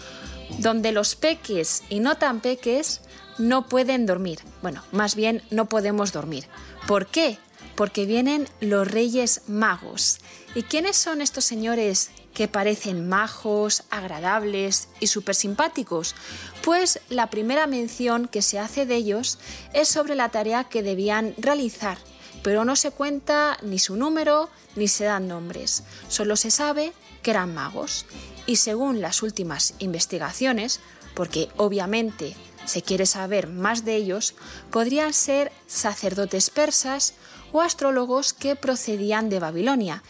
donde 0.59 0.92
los 0.92 1.16
peques 1.16 1.83
y 1.88 1.99
no 1.99 2.16
tan 2.16 2.40
peques 2.40 3.01
no 3.38 3.66
pueden 3.66 4.07
dormir. 4.07 4.38
Bueno, 4.62 4.85
más 4.92 5.16
bien 5.16 5.42
no 5.51 5.68
podemos 5.68 6.12
dormir. 6.12 6.47
¿Por 6.87 7.07
qué? 7.07 7.38
Porque 7.75 8.07
vienen 8.07 8.49
los 8.61 8.88
Reyes 8.88 9.42
Magos. 9.49 10.20
¿Y 10.55 10.62
quiénes 10.62 10.97
son 10.97 11.20
estos 11.20 11.44
señores 11.44 12.11
que 12.35 12.47
parecen 12.47 13.09
majos, 13.09 13.83
agradables 13.90 14.88
y 15.01 15.09
súper 15.09 15.35
simpáticos? 15.35 16.14
Pues 16.62 17.01
la 17.09 17.31
primera 17.31 17.66
mención 17.66 18.29
que 18.29 18.42
se 18.42 18.61
hace 18.61 18.87
de 18.87 18.94
ellos 18.94 19.40
es 19.73 19.88
sobre 19.88 20.14
la 20.14 20.29
tarea 20.29 20.64
que 20.64 20.85
debían 20.85 21.35
realizar 21.37 21.99
pero 22.45 22.67
no 22.67 22.77
se 22.77 22.91
cuenta 22.91 23.57
ni 23.63 23.79
su 23.79 23.97
número 23.97 24.51
ni 24.77 24.87
se 24.87 25.05
dan 25.05 25.27
nombres. 25.27 25.83
Solo 26.09 26.37
se 26.37 26.51
sabe 26.51 26.93
que 27.23 27.31
eran 27.31 27.55
magos. 27.55 28.05
Y 28.47 28.57
según 28.57 29.01
las 29.01 29.23
últimas 29.23 29.75
investigaciones, 29.79 30.81
porque 31.15 31.49
obviamente 31.57 32.37
se 32.67 32.83
quiere 32.83 33.07
saber 33.07 33.49
más 33.49 33.87
de 33.87 33.97
ellos, 33.97 34.35
podrían 34.71 35.15
ser 35.15 35.53
sacerdotes 35.67 36.51
persas 36.51 37.15
o 37.51 37.63
astrólogos 37.63 38.35
que 38.35 38.57
procedían 38.57 39.31
de 39.31 39.39
Babilonia 39.39 40.03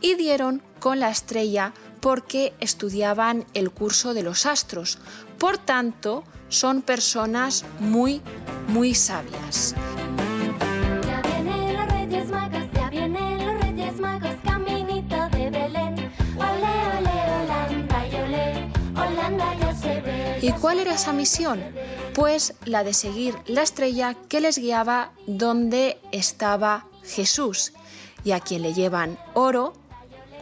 y 0.00 0.16
dieron 0.16 0.62
con 0.80 0.98
la 0.98 1.10
estrella 1.10 1.72
porque 2.00 2.52
estudiaban 2.58 3.46
el 3.54 3.70
curso 3.70 4.12
de 4.12 4.24
los 4.24 4.44
astros. 4.44 4.98
Por 5.38 5.56
tanto, 5.56 6.24
son 6.48 6.82
personas 6.82 7.64
muy, 7.78 8.22
muy 8.66 8.92
sabias. 8.96 9.76
Cuál 20.60 20.78
era 20.78 20.94
esa 20.94 21.12
misión? 21.12 21.62
Pues 22.14 22.54
la 22.64 22.84
de 22.84 22.94
seguir 22.94 23.34
la 23.46 23.62
estrella 23.62 24.14
que 24.28 24.40
les 24.40 24.58
guiaba 24.58 25.12
donde 25.26 25.98
estaba 26.12 26.86
Jesús 27.04 27.72
y 28.24 28.32
a 28.32 28.40
quien 28.40 28.62
le 28.62 28.74
llevan 28.74 29.18
oro, 29.34 29.74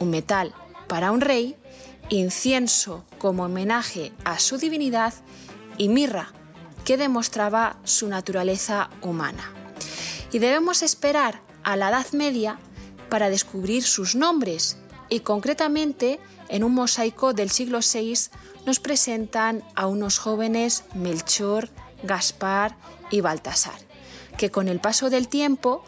un 0.00 0.10
metal 0.10 0.54
para 0.88 1.12
un 1.12 1.20
rey, 1.20 1.56
incienso 2.08 3.04
como 3.18 3.44
homenaje 3.44 4.12
a 4.24 4.38
su 4.38 4.58
divinidad 4.58 5.14
y 5.78 5.88
mirra 5.88 6.32
que 6.84 6.96
demostraba 6.96 7.76
su 7.84 8.08
naturaleza 8.08 8.90
humana. 9.00 9.52
Y 10.32 10.38
debemos 10.38 10.82
esperar 10.82 11.40
a 11.62 11.76
la 11.76 11.88
Edad 11.88 12.06
Media 12.12 12.58
para 13.08 13.30
descubrir 13.30 13.82
sus 13.82 14.14
nombres 14.14 14.76
y 15.08 15.20
concretamente 15.20 16.20
en 16.48 16.64
un 16.64 16.74
mosaico 16.74 17.32
del 17.32 17.50
siglo 17.50 17.80
VI 17.80 18.14
nos 18.66 18.80
presentan 18.80 19.62
a 19.74 19.86
unos 19.86 20.18
jóvenes 20.18 20.84
Melchor, 20.94 21.68
Gaspar 22.02 22.76
y 23.10 23.20
Baltasar, 23.20 23.78
que 24.36 24.50
con 24.50 24.68
el 24.68 24.80
paso 24.80 25.10
del 25.10 25.28
tiempo 25.28 25.84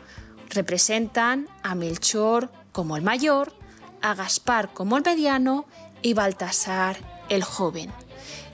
representan 0.51 1.49
a 1.63 1.75
Melchor 1.75 2.51
como 2.73 2.97
el 2.97 3.03
mayor, 3.03 3.53
a 4.03 4.15
Gaspar 4.15 4.73
como 4.73 4.97
el 4.97 5.05
mediano 5.05 5.67
y 6.03 6.15
Baltasar 6.15 6.97
el 7.29 7.43
joven. 7.43 7.91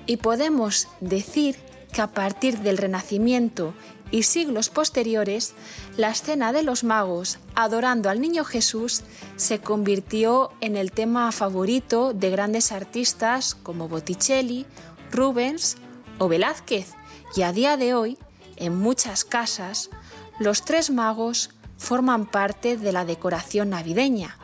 Y 0.07 0.17
podemos 0.17 0.89
decir 1.01 1.57
que 1.93 2.01
a 2.01 2.09
partir 2.09 2.59
del 2.61 2.79
Renacimiento 2.79 3.75
y 4.13 4.23
siglos 4.23 4.69
posteriores, 4.69 5.55
la 5.97 6.11
escena 6.11 6.53
de 6.53 6.63
los 6.63 6.85
magos 6.85 7.39
adorando 7.57 8.11
al 8.11 8.21
niño 8.21 8.45
Jesús 8.45 9.03
se 9.37 9.61
convirtió 9.61 10.53
en 10.61 10.77
el 10.77 10.93
tema 10.93 11.33
favorito 11.33 12.13
de 12.13 12.31
grandes 12.31 12.71
artistas 12.71 13.57
como 13.57 13.89
Botticelli, 13.89 14.67
Rubens 15.11 15.77
o 16.19 16.29
Velázquez. 16.29 16.93
Y 17.35 17.43
a 17.43 17.53
día 17.53 17.77
de 17.77 17.95
hoy, 17.95 18.19
en 18.57 18.77
muchas 18.77 19.25
casas, 19.25 19.91
los 20.39 20.65
tres 20.65 20.91
magos 20.91 21.51
forman 21.79 22.27
parte 22.27 22.77
de 22.77 22.93
la 22.93 23.05
decoración 23.05 23.71
navideña. 23.71 24.37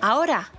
Ahora, 0.00 0.52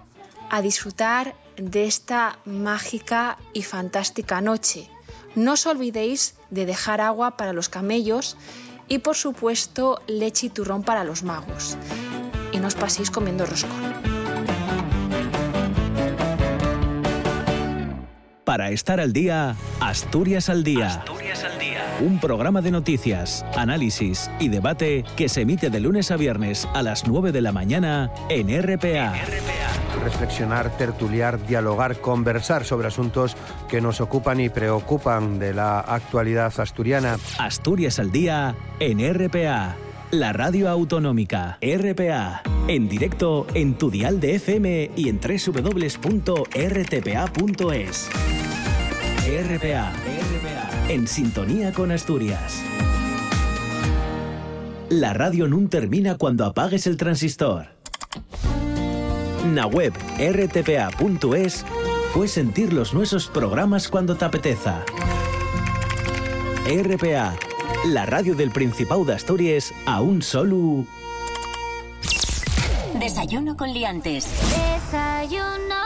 a 0.50 0.62
disfrutar 0.62 1.36
de 1.58 1.86
esta 1.86 2.40
mágica 2.46 3.38
y 3.54 3.64
fantástica 3.64 4.42
noche. 4.42 4.90
No 5.36 5.54
os 5.54 5.66
olvidéis 5.66 6.36
de 6.50 6.66
dejar 6.66 7.02
agua 7.02 7.36
para 7.36 7.54
los 7.54 7.68
camellos 7.68 8.38
y 8.88 9.00
por 9.00 9.16
supuesto 9.16 10.02
leche 10.08 10.48
y 10.48 10.50
turrón 10.50 10.84
para 10.84 11.04
los 11.04 11.24
magos. 11.24 11.78
Y 12.52 12.60
no 12.60 12.68
os 12.68 12.76
paséis 12.76 13.12
comiendo 13.12 13.46
roscón. 13.46 13.94
Para 18.46 18.70
estar 18.70 19.00
al 19.00 19.12
día, 19.12 19.56
Asturias 19.82 20.50
al 20.50 20.64
día. 20.64 20.88
Asturias 20.88 21.44
al 21.44 21.60
día. 21.60 21.84
Un 22.00 22.20
programa 22.20 22.62
de 22.62 22.72
noticias, 22.72 23.44
análisis 23.58 24.30
y 24.40 24.50
debate 24.50 25.04
que 25.18 25.28
se 25.28 25.42
emite 25.42 25.70
de 25.70 25.80
lunes 25.80 26.12
a 26.12 26.18
viernes 26.18 26.68
a 26.74 26.82
las 26.82 27.08
9 27.08 27.32
de 27.32 27.42
la 27.42 27.52
mañana 27.52 28.12
en 28.30 28.48
RPA. 28.62 29.14
Reflexionar, 30.06 30.78
tertuliar, 30.78 31.46
dialogar, 31.48 32.00
conversar 32.00 32.64
sobre 32.64 32.88
asuntos 32.88 33.36
que 33.68 33.82
nos 33.82 34.00
ocupan 34.00 34.40
y 34.40 34.50
preocupan 34.50 35.40
de 35.40 35.54
la 35.54 35.80
actualidad 35.80 36.54
asturiana. 36.58 37.18
Asturias 37.40 38.00
al 38.00 38.12
día 38.12 38.56
en 38.80 39.00
RPA. 39.14 39.76
La 40.12 40.32
radio 40.32 40.70
autonómica. 40.70 41.58
RPA. 41.62 42.44
En 42.68 42.88
directo 42.88 43.48
en 43.54 43.74
tu 43.78 43.90
dial 43.90 44.20
de 44.20 44.36
FM 44.36 44.92
y 44.96 45.10
en 45.10 45.20
www.rtpa.es. 45.20 46.00
RPA. 49.26 49.92
En 50.88 51.08
sintonía 51.08 51.74
con 51.74 51.92
Asturias. 51.92 52.64
La 54.90 55.14
radio 55.14 55.48
no 55.48 55.68
termina 55.68 56.16
cuando 56.16 56.46
apagues 56.46 56.86
el 56.86 56.96
transistor. 56.96 57.76
Na 59.46 59.68
web 59.68 59.94
rtpa.es 60.18 61.66
puedes 62.14 62.32
sentir 62.32 62.74
los 62.74 62.94
nuestros 62.94 63.28
programas 63.28 63.88
cuando 63.88 64.16
te 64.16 64.26
apeteza. 64.26 64.84
RPA, 66.66 67.36
la 67.86 68.06
radio 68.08 68.36
del 68.36 68.52
Principado 68.52 69.06
de 69.06 69.14
Asturias 69.14 69.74
a 69.86 70.02
un 70.02 70.22
solo... 70.22 70.86
Desayuno 73.00 73.56
con 73.56 73.72
liantes. 73.72 74.26
Desayuno. 74.82 75.85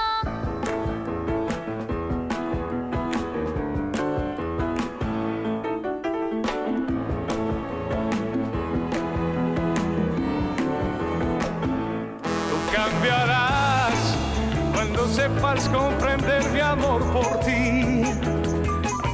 Sepas 15.35 15.67
comprender 15.69 16.43
mi 16.51 16.59
amor 16.59 17.01
por 17.11 17.39
ti. 17.41 18.03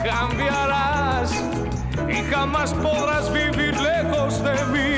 Cambiarás 0.04 1.32
y 2.10 2.24
jamás 2.32 2.74
podrás 2.74 3.32
vivir 3.32 3.76
lejos 3.80 4.44
de 4.44 4.66
mí. 4.72 4.95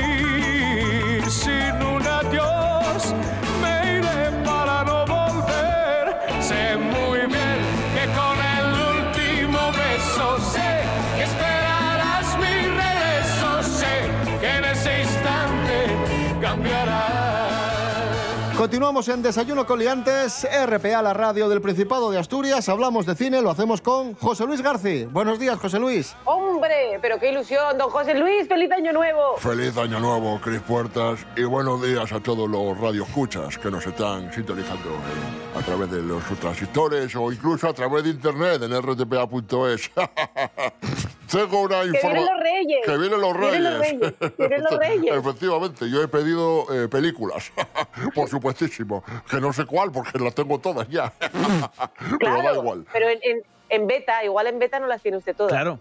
Continuamos 18.58 19.06
en 19.06 19.22
Desayuno 19.22 19.64
con 19.64 19.78
Liantes, 19.78 20.44
RPA, 20.66 21.00
la 21.00 21.14
radio 21.14 21.48
del 21.48 21.60
Principado 21.60 22.10
de 22.10 22.18
Asturias. 22.18 22.68
Hablamos 22.68 23.06
de 23.06 23.14
cine, 23.14 23.40
lo 23.40 23.50
hacemos 23.50 23.80
con 23.80 24.14
José 24.14 24.46
Luis 24.46 24.62
García. 24.62 25.06
Buenos 25.12 25.38
días, 25.38 25.60
José 25.60 25.78
Luis. 25.78 26.16
¡Hombre! 26.24 26.98
Pero 27.00 27.20
qué 27.20 27.30
ilusión, 27.30 27.78
don 27.78 27.88
José 27.88 28.16
Luis. 28.16 28.48
¡Feliz 28.48 28.72
año 28.72 28.92
nuevo! 28.92 29.36
Feliz 29.36 29.76
año 29.76 30.00
nuevo, 30.00 30.40
Cris 30.40 30.60
Puertas, 30.62 31.24
y 31.36 31.44
buenos 31.44 31.80
días 31.80 32.10
a 32.10 32.18
todos 32.18 32.50
los 32.50 32.76
radioescuchas 32.76 33.56
que 33.58 33.70
nos 33.70 33.86
están 33.86 34.32
sintonizando 34.32 34.88
eh, 34.88 35.58
a 35.58 35.62
través 35.62 35.92
de 35.92 36.02
los 36.02 36.24
transistores 36.40 37.14
o 37.14 37.30
incluso 37.30 37.68
a 37.68 37.72
través 37.72 38.02
de 38.02 38.10
internet 38.10 38.60
en 38.60 38.72
rtpa.es. 38.82 39.88
Tengo 41.30 41.62
una 41.62 41.80
Que 41.82 41.86
información. 41.88 42.12
vienen 42.12 42.26
los 42.34 42.42
reyes. 42.42 42.80
Que 42.86 42.96
vienen 42.98 43.20
los 43.20 43.36
reyes. 43.36 44.36
Vienen 44.38 44.62
los 44.62 44.78
reyes. 44.78 45.14
Efectivamente, 45.16 45.90
yo 45.90 46.02
he 46.02 46.08
pedido 46.08 46.66
eh, 46.72 46.88
películas, 46.88 47.52
por 48.14 48.28
supuestísimo, 48.28 49.04
que 49.30 49.40
no 49.40 49.52
sé 49.52 49.64
cuál 49.66 49.92
porque 49.92 50.18
las 50.18 50.34
tengo 50.34 50.58
todas 50.58 50.88
ya. 50.88 51.12
Pero 52.18 52.42
da 52.42 52.52
igual. 52.54 52.84
Pero 52.92 53.08
en, 53.08 53.18
en- 53.22 53.42
en 53.70 53.86
beta, 53.86 54.24
igual 54.24 54.46
en 54.46 54.58
beta 54.58 54.80
no 54.80 54.86
las 54.86 55.02
tiene 55.02 55.18
usted 55.18 55.36
todas. 55.36 55.52
Claro. 55.52 55.78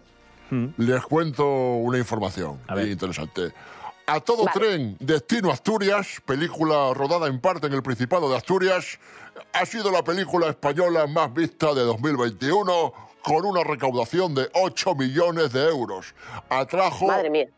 Les 0.77 1.01
cuento 1.03 1.45
una 1.47 1.97
información 1.97 2.60
interesante. 2.81 3.53
A 4.05 4.19
todo 4.21 4.45
Vale. 4.45 4.60
tren, 4.60 4.97
Destino 4.99 5.51
Asturias, 5.51 6.21
película 6.25 6.93
rodada 6.93 7.27
en 7.27 7.39
parte 7.41 7.67
en 7.67 7.73
el 7.73 7.83
Principado 7.83 8.29
de 8.29 8.38
Asturias, 8.38 8.99
ha 9.53 9.65
sido 9.65 9.91
la 9.91 10.03
película 10.03 10.47
española 10.47 11.07
más 11.07 11.33
vista 11.33 11.73
de 11.73 11.81
2021 11.83 12.93
con 13.28 13.46
una 13.46 13.62
recaudación 13.62 14.34
de 14.34 14.50
8 14.54 14.96
millones 14.96 15.52
de 15.52 15.68
euros. 15.68 16.16
Atrajo 16.50 17.12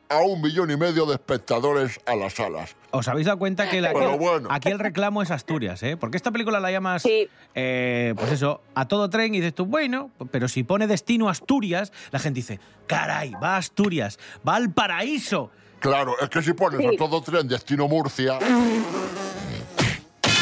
a 0.10 0.18
un 0.22 0.42
millón 0.42 0.72
y 0.72 0.78
medio 0.78 1.06
de 1.06 1.14
espectadores 1.14 2.00
a 2.08 2.16
las 2.16 2.34
salas. 2.34 2.76
¿Os 2.90 3.08
habéis 3.08 3.28
dado 3.28 3.38
cuenta 3.38 3.70
que 3.70 3.80
la- 3.80 3.94
Pero 3.94 4.18
bueno. 4.18 4.50
aquí 4.52 4.70
el 4.70 4.80
reclamo 4.80 5.22
es 5.22 5.30
Asturias, 5.30 5.84
¿eh? 5.84 5.96
Porque 5.96 6.18
esta 6.18 6.32
película 6.32 6.60
la 6.60 6.72
llamas, 6.72 7.04
eh, 7.06 8.14
pues 8.18 8.32
eso, 8.32 8.62
a 8.74 8.88
todo 8.88 9.12
tren 9.12 9.36
y 9.36 9.42
dices 9.42 9.54
tú, 9.54 9.68
bueno, 9.68 10.10
pero 10.32 10.48
si 10.48 10.64
pone 10.64 10.88
destino 10.88 11.30
Asturias, 11.30 11.94
la 12.10 12.18
gente 12.18 12.40
dice, 12.40 12.60
caray, 12.88 13.34
va 13.34 13.50
a 13.54 13.58
Asturias, 13.58 14.18
va 14.48 14.56
al 14.56 14.74
paraíso. 14.74 15.52
Claro, 15.80 16.16
es 16.20 16.30
que 16.30 16.42
si 16.42 16.54
pones 16.54 16.84
a 16.84 16.98
todo 16.98 17.22
tren 17.22 17.48
Destino 17.48 17.88
Murcia, 17.88 18.40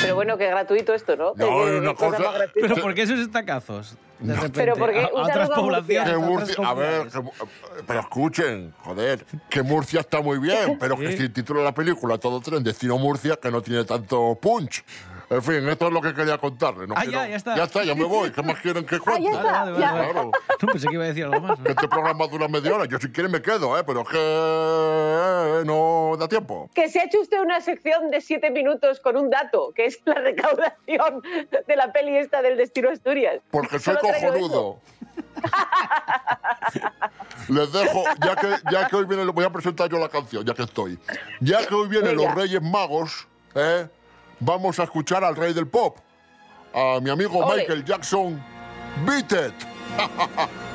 Pero 0.01 0.15
bueno, 0.15 0.37
que 0.37 0.47
gratuito 0.47 0.93
esto, 0.93 1.15
¿no? 1.15 1.33
No, 1.35 1.49
una 1.63 1.89
que 1.89 1.95
cosa 1.95 2.17
cosa- 2.17 2.19
más 2.29 2.33
gratuita. 2.35 2.67
Pero 2.67 2.81
¿por 2.81 2.93
qué 2.93 3.01
esos 3.03 3.19
estacazos? 3.19 3.97
De 4.19 4.33
repente, 4.33 4.59
Pero 4.59 4.75
porque 4.75 5.01
a, 5.01 5.09
otras 5.13 5.49
poblaciones. 5.49 6.09
Que 6.09 6.15
a 6.15 6.17
otras 6.17 6.29
Murcia, 6.29 6.67
a 6.67 6.73
ver, 6.73 7.07
que- 7.07 7.21
pero 7.85 7.99
escuchen, 7.99 8.73
joder, 8.79 9.25
que 9.49 9.61
Murcia 9.63 9.99
está 9.99 10.21
muy 10.21 10.39
bien, 10.39 10.77
pero 10.79 10.97
que 10.97 11.15
si 11.15 11.29
titula 11.29 11.61
la 11.61 11.73
película 11.73 12.17
Todo 12.17 12.39
Tren 12.41 12.63
Destino 12.63 12.97
Murcia, 12.97 13.37
que 13.41 13.51
no 13.51 13.61
tiene 13.61 13.83
tanto 13.85 14.37
punch. 14.41 14.83
En 15.29 15.43
fin, 15.43 15.67
esto 15.67 15.87
es 15.87 15.93
lo 15.93 16.01
que 16.01 16.13
quería 16.13 16.37
contarles. 16.37 16.87
No 16.87 16.93
Ah, 16.95 17.01
quiero- 17.01 17.19
ya, 17.19 17.27
ya 17.27 17.35
está. 17.35 17.55
Ya 17.57 17.63
está, 17.65 17.83
ya 17.83 17.95
me 17.95 18.05
voy. 18.05 18.31
¿Qué 18.31 18.41
más 18.43 18.61
quieren 18.61 18.85
que 18.85 18.97
cuente? 18.97 19.23
ya 19.23 19.31
está, 19.31 19.43
Vale, 19.43 19.71
vale. 19.73 19.85
Claro. 20.11 20.31
No, 20.61 20.67
pensé 20.71 20.87
que 20.87 20.93
iba 20.93 21.03
a 21.03 21.07
decir 21.07 21.25
algo 21.25 21.41
más. 21.41 21.59
Que 21.59 21.71
este 21.71 21.87
programa 21.89 22.27
dura 22.27 22.47
media 22.47 22.73
hora. 22.73 22.85
Yo 22.85 22.97
si 22.97 23.11
quieren 23.11 23.29
me 23.31 23.41
quedo, 23.41 23.77
¿eh? 23.77 23.83
pero 23.85 24.01
es 24.03 24.07
que 24.07 24.17
eh, 24.17 25.63
no 25.65 26.15
da 26.17 26.29
tiempo. 26.29 26.69
Que 26.73 26.87
se 26.89 27.01
ha 27.01 27.03
hecho 27.03 27.19
usted 27.19 27.41
una 27.41 27.59
sección 27.59 28.09
de 28.09 28.21
siete 28.21 28.51
minutos 28.51 29.01
con 29.01 29.17
un 29.17 29.29
dato, 29.29 29.73
que 29.75 29.87
es 29.87 29.99
la 30.05 30.13
recaudación 30.15 31.21
de 31.67 31.75
la 31.75 31.91
peli 31.91 32.15
esta 32.17 32.41
del 32.41 32.55
Destino 32.55 32.89
Asturias. 32.89 33.41
Porque 33.51 33.79
soy 33.79 33.97
cojonudo. 33.97 34.79
Les 37.49 37.71
dejo, 37.71 38.03
ya 38.25 38.35
que, 38.35 38.47
ya 38.71 38.87
que 38.87 38.95
hoy 38.95 39.05
viene, 39.05 39.25
voy 39.25 39.45
a 39.45 39.49
presentar 39.49 39.89
yo 39.89 39.97
la 39.99 40.09
canción, 40.09 40.45
ya 40.45 40.53
que 40.53 40.63
estoy. 40.63 40.99
Ya 41.39 41.65
que 41.65 41.73
hoy 41.73 41.87
vienen 41.87 42.15
los 42.15 42.33
Reyes 42.35 42.61
Magos, 42.61 43.27
¿eh? 43.55 43.87
Vamos 44.39 44.79
a 44.79 44.83
escuchar 44.83 45.23
al 45.23 45.35
rey 45.35 45.53
del 45.53 45.67
pop, 45.67 45.97
a 46.73 46.99
mi 47.01 47.09
amigo 47.09 47.39
Ole. 47.39 47.61
Michael 47.61 47.83
Jackson, 47.83 48.43
Beat 49.05 49.31
It. 49.31 49.53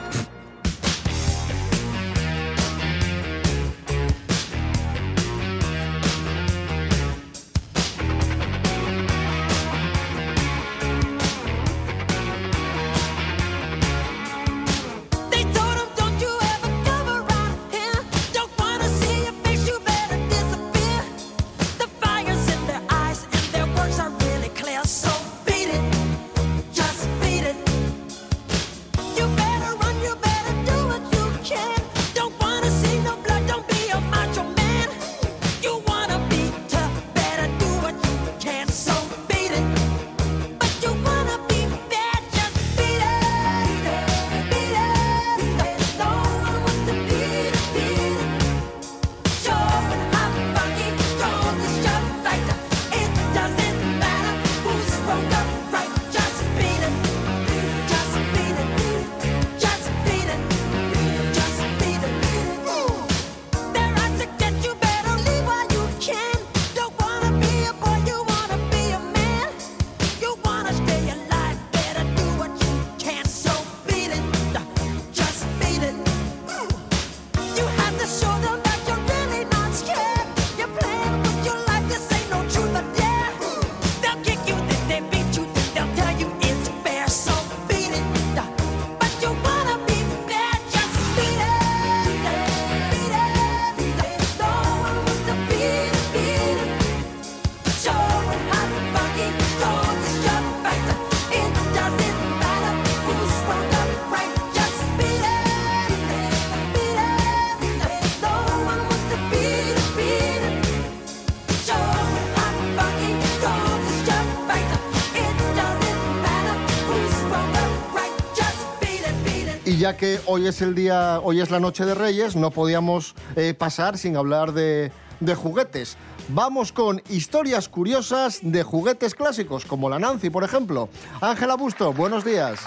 que 120.03 120.19
hoy 120.27 120.49
es 120.49 120.61
el 120.63 120.75
día, 120.75 121.21
hoy 121.23 121.41
es 121.41 121.53
la 121.53 121.61
noche 121.61 121.85
de 121.85 121.95
Reyes, 121.95 122.35
no 122.35 122.51
podíamos 122.51 123.15
eh, 123.37 123.55
pasar 123.55 123.99
sin 123.99 124.17
hablar 124.17 124.53
de, 124.53 124.91
de 125.21 125.35
juguetes. 125.37 125.97
Vamos 126.29 126.73
con 126.73 127.03
historias 127.09 127.69
curiosas 127.69 128.39
de 128.43 128.63
juguetes 128.63 129.15
clásicos, 129.15 129.65
como 129.65 129.91
la 129.91 129.99
Nancy, 129.99 130.31
por 130.31 130.45
ejemplo. 130.45 130.89
Ángela 131.21 131.57
Busto, 131.57 131.93
buenos 131.93 132.25
días. 132.25 132.61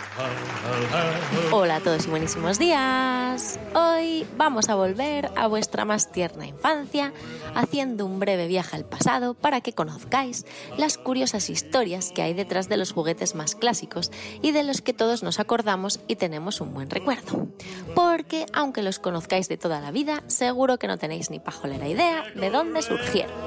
Hola 1.51 1.77
a 1.77 1.79
todos 1.79 2.05
y 2.05 2.09
buenísimos 2.09 2.59
días. 2.59 3.59
Hoy 3.73 4.27
vamos 4.37 4.69
a 4.69 4.75
volver 4.75 5.31
a 5.35 5.47
vuestra 5.47 5.85
más 5.85 6.11
tierna 6.11 6.45
infancia, 6.45 7.13
haciendo 7.55 8.05
un 8.05 8.19
breve 8.19 8.47
viaje 8.47 8.75
al 8.75 8.85
pasado 8.85 9.33
para 9.33 9.61
que 9.61 9.73
conozcáis 9.73 10.45
las 10.77 10.97
curiosas 10.97 11.49
historias 11.49 12.11
que 12.13 12.21
hay 12.21 12.33
detrás 12.33 12.69
de 12.69 12.77
los 12.77 12.91
juguetes 12.91 13.35
más 13.35 13.55
clásicos 13.55 14.11
y 14.41 14.51
de 14.51 14.63
los 14.63 14.81
que 14.81 14.93
todos 14.93 15.23
nos 15.23 15.39
acordamos 15.39 15.99
y 16.07 16.17
tenemos 16.17 16.61
un 16.61 16.73
buen 16.73 16.89
recuerdo. 16.89 17.47
Porque 17.95 18.45
aunque 18.53 18.83
los 18.83 18.99
conozcáis 18.99 19.47
de 19.47 19.57
toda 19.57 19.79
la 19.79 19.91
vida, 19.91 20.23
seguro 20.27 20.77
que 20.77 20.87
no 20.87 20.97
tenéis 20.97 21.29
ni 21.29 21.39
pajolera 21.39 21.87
idea 21.87 22.23
de 22.35 22.49
dónde 22.49 22.81
surgieron. 22.81 23.44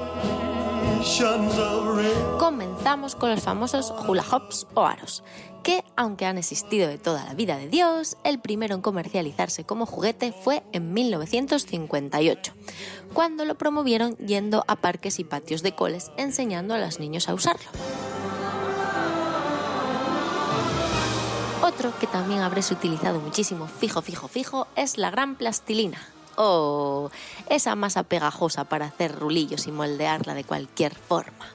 Comenzamos 2.39 3.15
con 3.15 3.29
los 3.29 3.41
famosos 3.41 3.93
hula 4.07 4.23
hoops 4.23 4.67
o 4.73 4.85
aros, 4.85 5.23
que 5.63 5.83
aunque 5.95 6.25
han 6.25 6.37
existido 6.37 6.87
de 6.87 6.97
toda 6.97 7.25
la 7.25 7.33
vida 7.33 7.57
de 7.57 7.67
Dios, 7.67 8.17
el 8.23 8.39
primero 8.39 8.75
en 8.75 8.81
comercializarse 8.81 9.63
como 9.63 9.85
juguete 9.85 10.31
fue 10.31 10.63
en 10.71 10.93
1958, 10.93 12.53
cuando 13.13 13.45
lo 13.45 13.55
promovieron 13.55 14.15
yendo 14.17 14.63
a 14.67 14.75
parques 14.75 15.19
y 15.19 15.23
patios 15.23 15.61
de 15.63 15.73
coles 15.73 16.11
enseñando 16.17 16.73
a 16.73 16.79
los 16.79 16.99
niños 16.99 17.29
a 17.29 17.33
usarlo. 17.33 17.69
Otro 21.61 21.93
que 21.99 22.07
también 22.07 22.41
habréis 22.41 22.71
utilizado 22.71 23.19
muchísimo 23.19 23.67
fijo, 23.67 24.01
fijo, 24.01 24.27
fijo 24.27 24.67
es 24.75 24.97
la 24.97 25.11
gran 25.11 25.35
plastilina. 25.35 25.99
Oh, 26.41 27.11
esa 27.49 27.75
masa 27.75 28.03
pegajosa 28.03 28.63
para 28.63 28.85
hacer 28.85 29.13
rulillos 29.13 29.67
y 29.67 29.73
moldearla 29.73 30.33
de 30.33 30.45
cualquier 30.45 30.95
forma. 30.95 31.53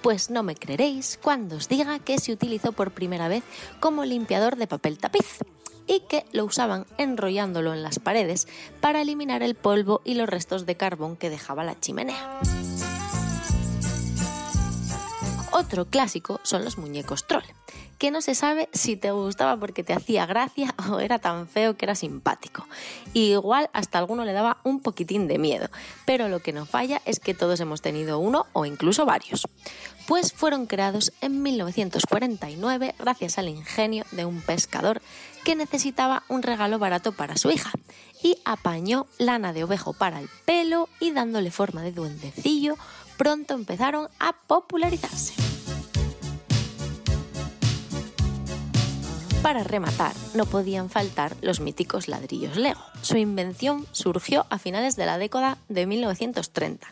Pues 0.00 0.30
no 0.30 0.42
me 0.42 0.54
creeréis 0.54 1.18
cuando 1.22 1.56
os 1.56 1.68
diga 1.68 1.98
que 1.98 2.18
se 2.18 2.32
utilizó 2.32 2.72
por 2.72 2.92
primera 2.92 3.28
vez 3.28 3.44
como 3.78 4.06
limpiador 4.06 4.56
de 4.56 4.66
papel 4.66 4.96
tapiz 4.96 5.40
y 5.86 6.00
que 6.08 6.24
lo 6.32 6.46
usaban 6.46 6.86
enrollándolo 6.96 7.74
en 7.74 7.82
las 7.82 7.98
paredes 7.98 8.48
para 8.80 9.02
eliminar 9.02 9.42
el 9.42 9.54
polvo 9.54 10.00
y 10.02 10.14
los 10.14 10.30
restos 10.30 10.64
de 10.64 10.78
carbón 10.78 11.18
que 11.18 11.28
dejaba 11.28 11.62
la 11.62 11.78
chimenea. 11.78 12.40
Otro 15.50 15.84
clásico 15.84 16.40
son 16.42 16.64
los 16.64 16.78
muñecos 16.78 17.26
troll, 17.26 17.44
que 18.02 18.10
no 18.10 18.20
se 18.20 18.34
sabe 18.34 18.68
si 18.72 18.96
te 18.96 19.12
gustaba 19.12 19.56
porque 19.56 19.84
te 19.84 19.92
hacía 19.92 20.26
gracia 20.26 20.74
o 20.90 20.98
era 20.98 21.20
tan 21.20 21.46
feo 21.46 21.76
que 21.76 21.84
era 21.84 21.94
simpático. 21.94 22.66
Y 23.12 23.30
igual 23.30 23.70
hasta 23.72 23.96
alguno 23.96 24.24
le 24.24 24.32
daba 24.32 24.56
un 24.64 24.80
poquitín 24.80 25.28
de 25.28 25.38
miedo, 25.38 25.68
pero 26.04 26.28
lo 26.28 26.40
que 26.40 26.52
no 26.52 26.66
falla 26.66 27.00
es 27.04 27.20
que 27.20 27.32
todos 27.32 27.60
hemos 27.60 27.80
tenido 27.80 28.18
uno 28.18 28.46
o 28.54 28.66
incluso 28.66 29.06
varios. 29.06 29.46
Pues 30.08 30.32
fueron 30.32 30.66
creados 30.66 31.12
en 31.20 31.42
1949 31.42 32.96
gracias 32.98 33.38
al 33.38 33.46
ingenio 33.46 34.04
de 34.10 34.24
un 34.24 34.40
pescador 34.40 35.00
que 35.44 35.54
necesitaba 35.54 36.24
un 36.26 36.42
regalo 36.42 36.80
barato 36.80 37.12
para 37.12 37.36
su 37.36 37.52
hija 37.52 37.70
y 38.20 38.36
apañó 38.44 39.06
lana 39.18 39.52
de 39.52 39.62
ovejo 39.62 39.92
para 39.92 40.18
el 40.18 40.28
pelo 40.44 40.88
y 40.98 41.12
dándole 41.12 41.52
forma 41.52 41.82
de 41.82 41.92
duendecillo 41.92 42.74
pronto 43.16 43.54
empezaron 43.54 44.08
a 44.18 44.32
popularizarse. 44.32 45.51
Para 49.42 49.64
rematar, 49.64 50.14
no 50.34 50.46
podían 50.46 50.88
faltar 50.88 51.34
los 51.40 51.58
míticos 51.58 52.06
ladrillos 52.06 52.56
Lego. 52.56 52.80
Su 53.02 53.16
invención 53.16 53.86
surgió 53.90 54.46
a 54.50 54.58
finales 54.60 54.94
de 54.94 55.04
la 55.04 55.18
década 55.18 55.58
de 55.68 55.84
1930, 55.84 56.86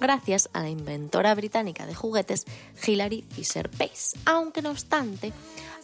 gracias 0.00 0.50
a 0.52 0.60
la 0.60 0.70
inventora 0.70 1.32
británica 1.36 1.86
de 1.86 1.94
juguetes 1.94 2.46
Hilary 2.84 3.24
Fisher 3.30 3.70
Pace, 3.70 4.18
aunque 4.26 4.60
no 4.60 4.70
obstante, 4.70 5.32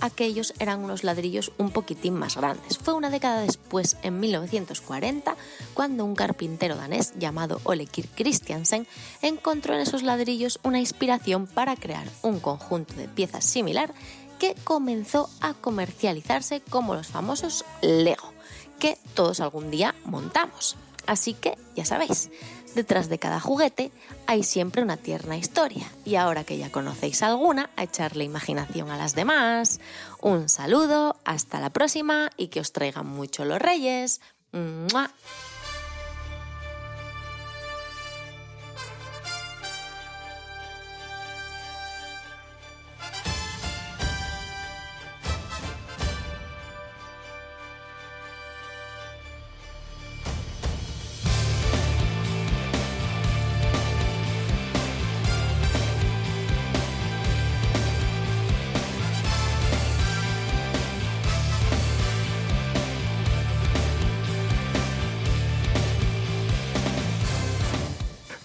aquellos 0.01 0.53
eran 0.59 0.83
unos 0.83 1.05
ladrillos 1.05 1.53
un 1.59 1.71
poquitín 1.71 2.15
más 2.15 2.37
grandes. 2.37 2.79
Fue 2.79 2.95
una 2.95 3.11
década 3.11 3.43
después, 3.43 3.97
en 4.03 4.19
1940, 4.19 5.37
cuando 5.75 6.05
un 6.05 6.17
carpintero 6.17 6.75
danés 6.75 7.13
llamado 7.19 7.61
Ole 7.63 7.87
Kirk 7.87 8.11
Christiansen 8.17 8.87
encontró 9.23 9.75
en 9.75 9.81
esos 9.81 10.03
ladrillos 10.03 10.59
una 10.65 10.81
inspiración 10.81 11.47
para 11.47 11.77
crear 11.77 12.09
un 12.23 12.41
conjunto 12.41 12.95
de 12.95 13.07
piezas 13.07 13.45
similar 13.45 13.95
que 14.41 14.57
comenzó 14.65 15.29
a 15.43 15.53
comercializarse 15.53 16.63
como 16.63 16.95
los 16.95 17.09
famosos 17.09 17.65
Lego, 17.83 18.33
que 18.81 18.99
todos 19.15 19.39
algún 19.39 19.71
día 19.71 19.95
montamos. 20.05 20.77
Así 21.07 21.35
que, 21.35 21.59
ya 21.77 21.85
sabéis, 21.85 22.31
detrás 22.75 23.11
de 23.11 23.19
cada 23.19 23.39
juguete 23.39 23.93
hay 24.27 24.43
siempre 24.43 24.83
una 24.83 24.97
tierna 24.97 25.37
historia. 25.37 25.87
Y 26.07 26.15
ahora 26.17 26.45
que 26.45 26.57
ya 26.57 26.73
conocéis 26.73 27.23
alguna, 27.23 27.69
a 27.77 27.85
echarle 27.85 28.25
imaginación 28.25 28.91
a 28.91 28.97
las 28.97 29.15
demás. 29.15 29.79
Un 30.23 30.49
saludo, 30.49 31.17
hasta 31.25 31.61
la 31.61 31.71
próxima 31.71 32.31
y 32.39 32.49
que 32.49 32.61
os 32.61 32.73
traigan 32.73 33.07
mucho 33.07 33.45
los 33.45 33.59
reyes. 33.59 34.23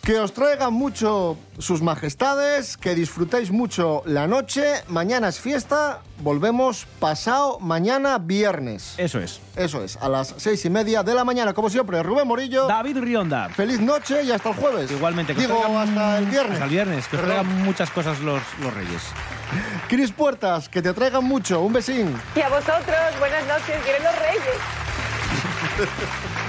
Que 0.05 0.19
os 0.19 0.33
traigan 0.33 0.71
mucho 0.71 1.35
sus 1.57 1.81
majestades, 1.81 2.77
que 2.77 2.93
disfrutéis 2.93 3.49
mucho 3.49 4.03
la 4.05 4.27
noche. 4.27 4.83
Mañana 4.87 5.29
es 5.29 5.39
fiesta, 5.39 6.01
volvemos 6.19 6.85
pasado 6.99 7.57
mañana 7.59 8.19
viernes. 8.19 8.93
Eso 8.99 9.17
es. 9.19 9.41
Eso 9.55 9.83
es, 9.83 9.97
a 9.97 10.07
las 10.07 10.35
seis 10.37 10.63
y 10.63 10.69
media 10.69 11.01
de 11.01 11.15
la 11.15 11.23
mañana, 11.23 11.53
como 11.55 11.71
siempre. 11.71 12.03
Rubén 12.03 12.27
Morillo. 12.27 12.67
David 12.67 12.99
Rionda. 12.99 13.49
Feliz 13.49 13.79
noche 13.79 14.21
y 14.21 14.31
hasta 14.31 14.49
el 14.49 14.55
jueves. 14.55 14.91
Igualmente. 14.91 15.33
que 15.33 15.41
Digo, 15.41 15.59
traigan- 15.59 15.89
hasta 15.89 16.17
el 16.19 16.25
viernes. 16.27 16.51
Hasta 16.53 16.65
el 16.65 16.69
viernes, 16.71 17.07
que 17.07 17.15
os 17.15 17.21
Perdón. 17.23 17.37
traigan 17.47 17.63
muchas 17.65 17.89
cosas 17.89 18.19
los, 18.19 18.43
los 18.61 18.71
reyes. 18.75 19.01
Cris 19.89 20.11
Puertas, 20.11 20.69
que 20.69 20.83
te 20.83 20.93
traigan 20.93 21.23
mucho. 21.23 21.61
Un 21.61 21.73
besín. 21.73 22.15
Y 22.35 22.41
a 22.41 22.49
vosotros, 22.49 23.17
buenas 23.17 23.43
noches, 23.47 23.83
vienen 23.83 24.03
los 24.03 24.15
reyes. 24.19 24.55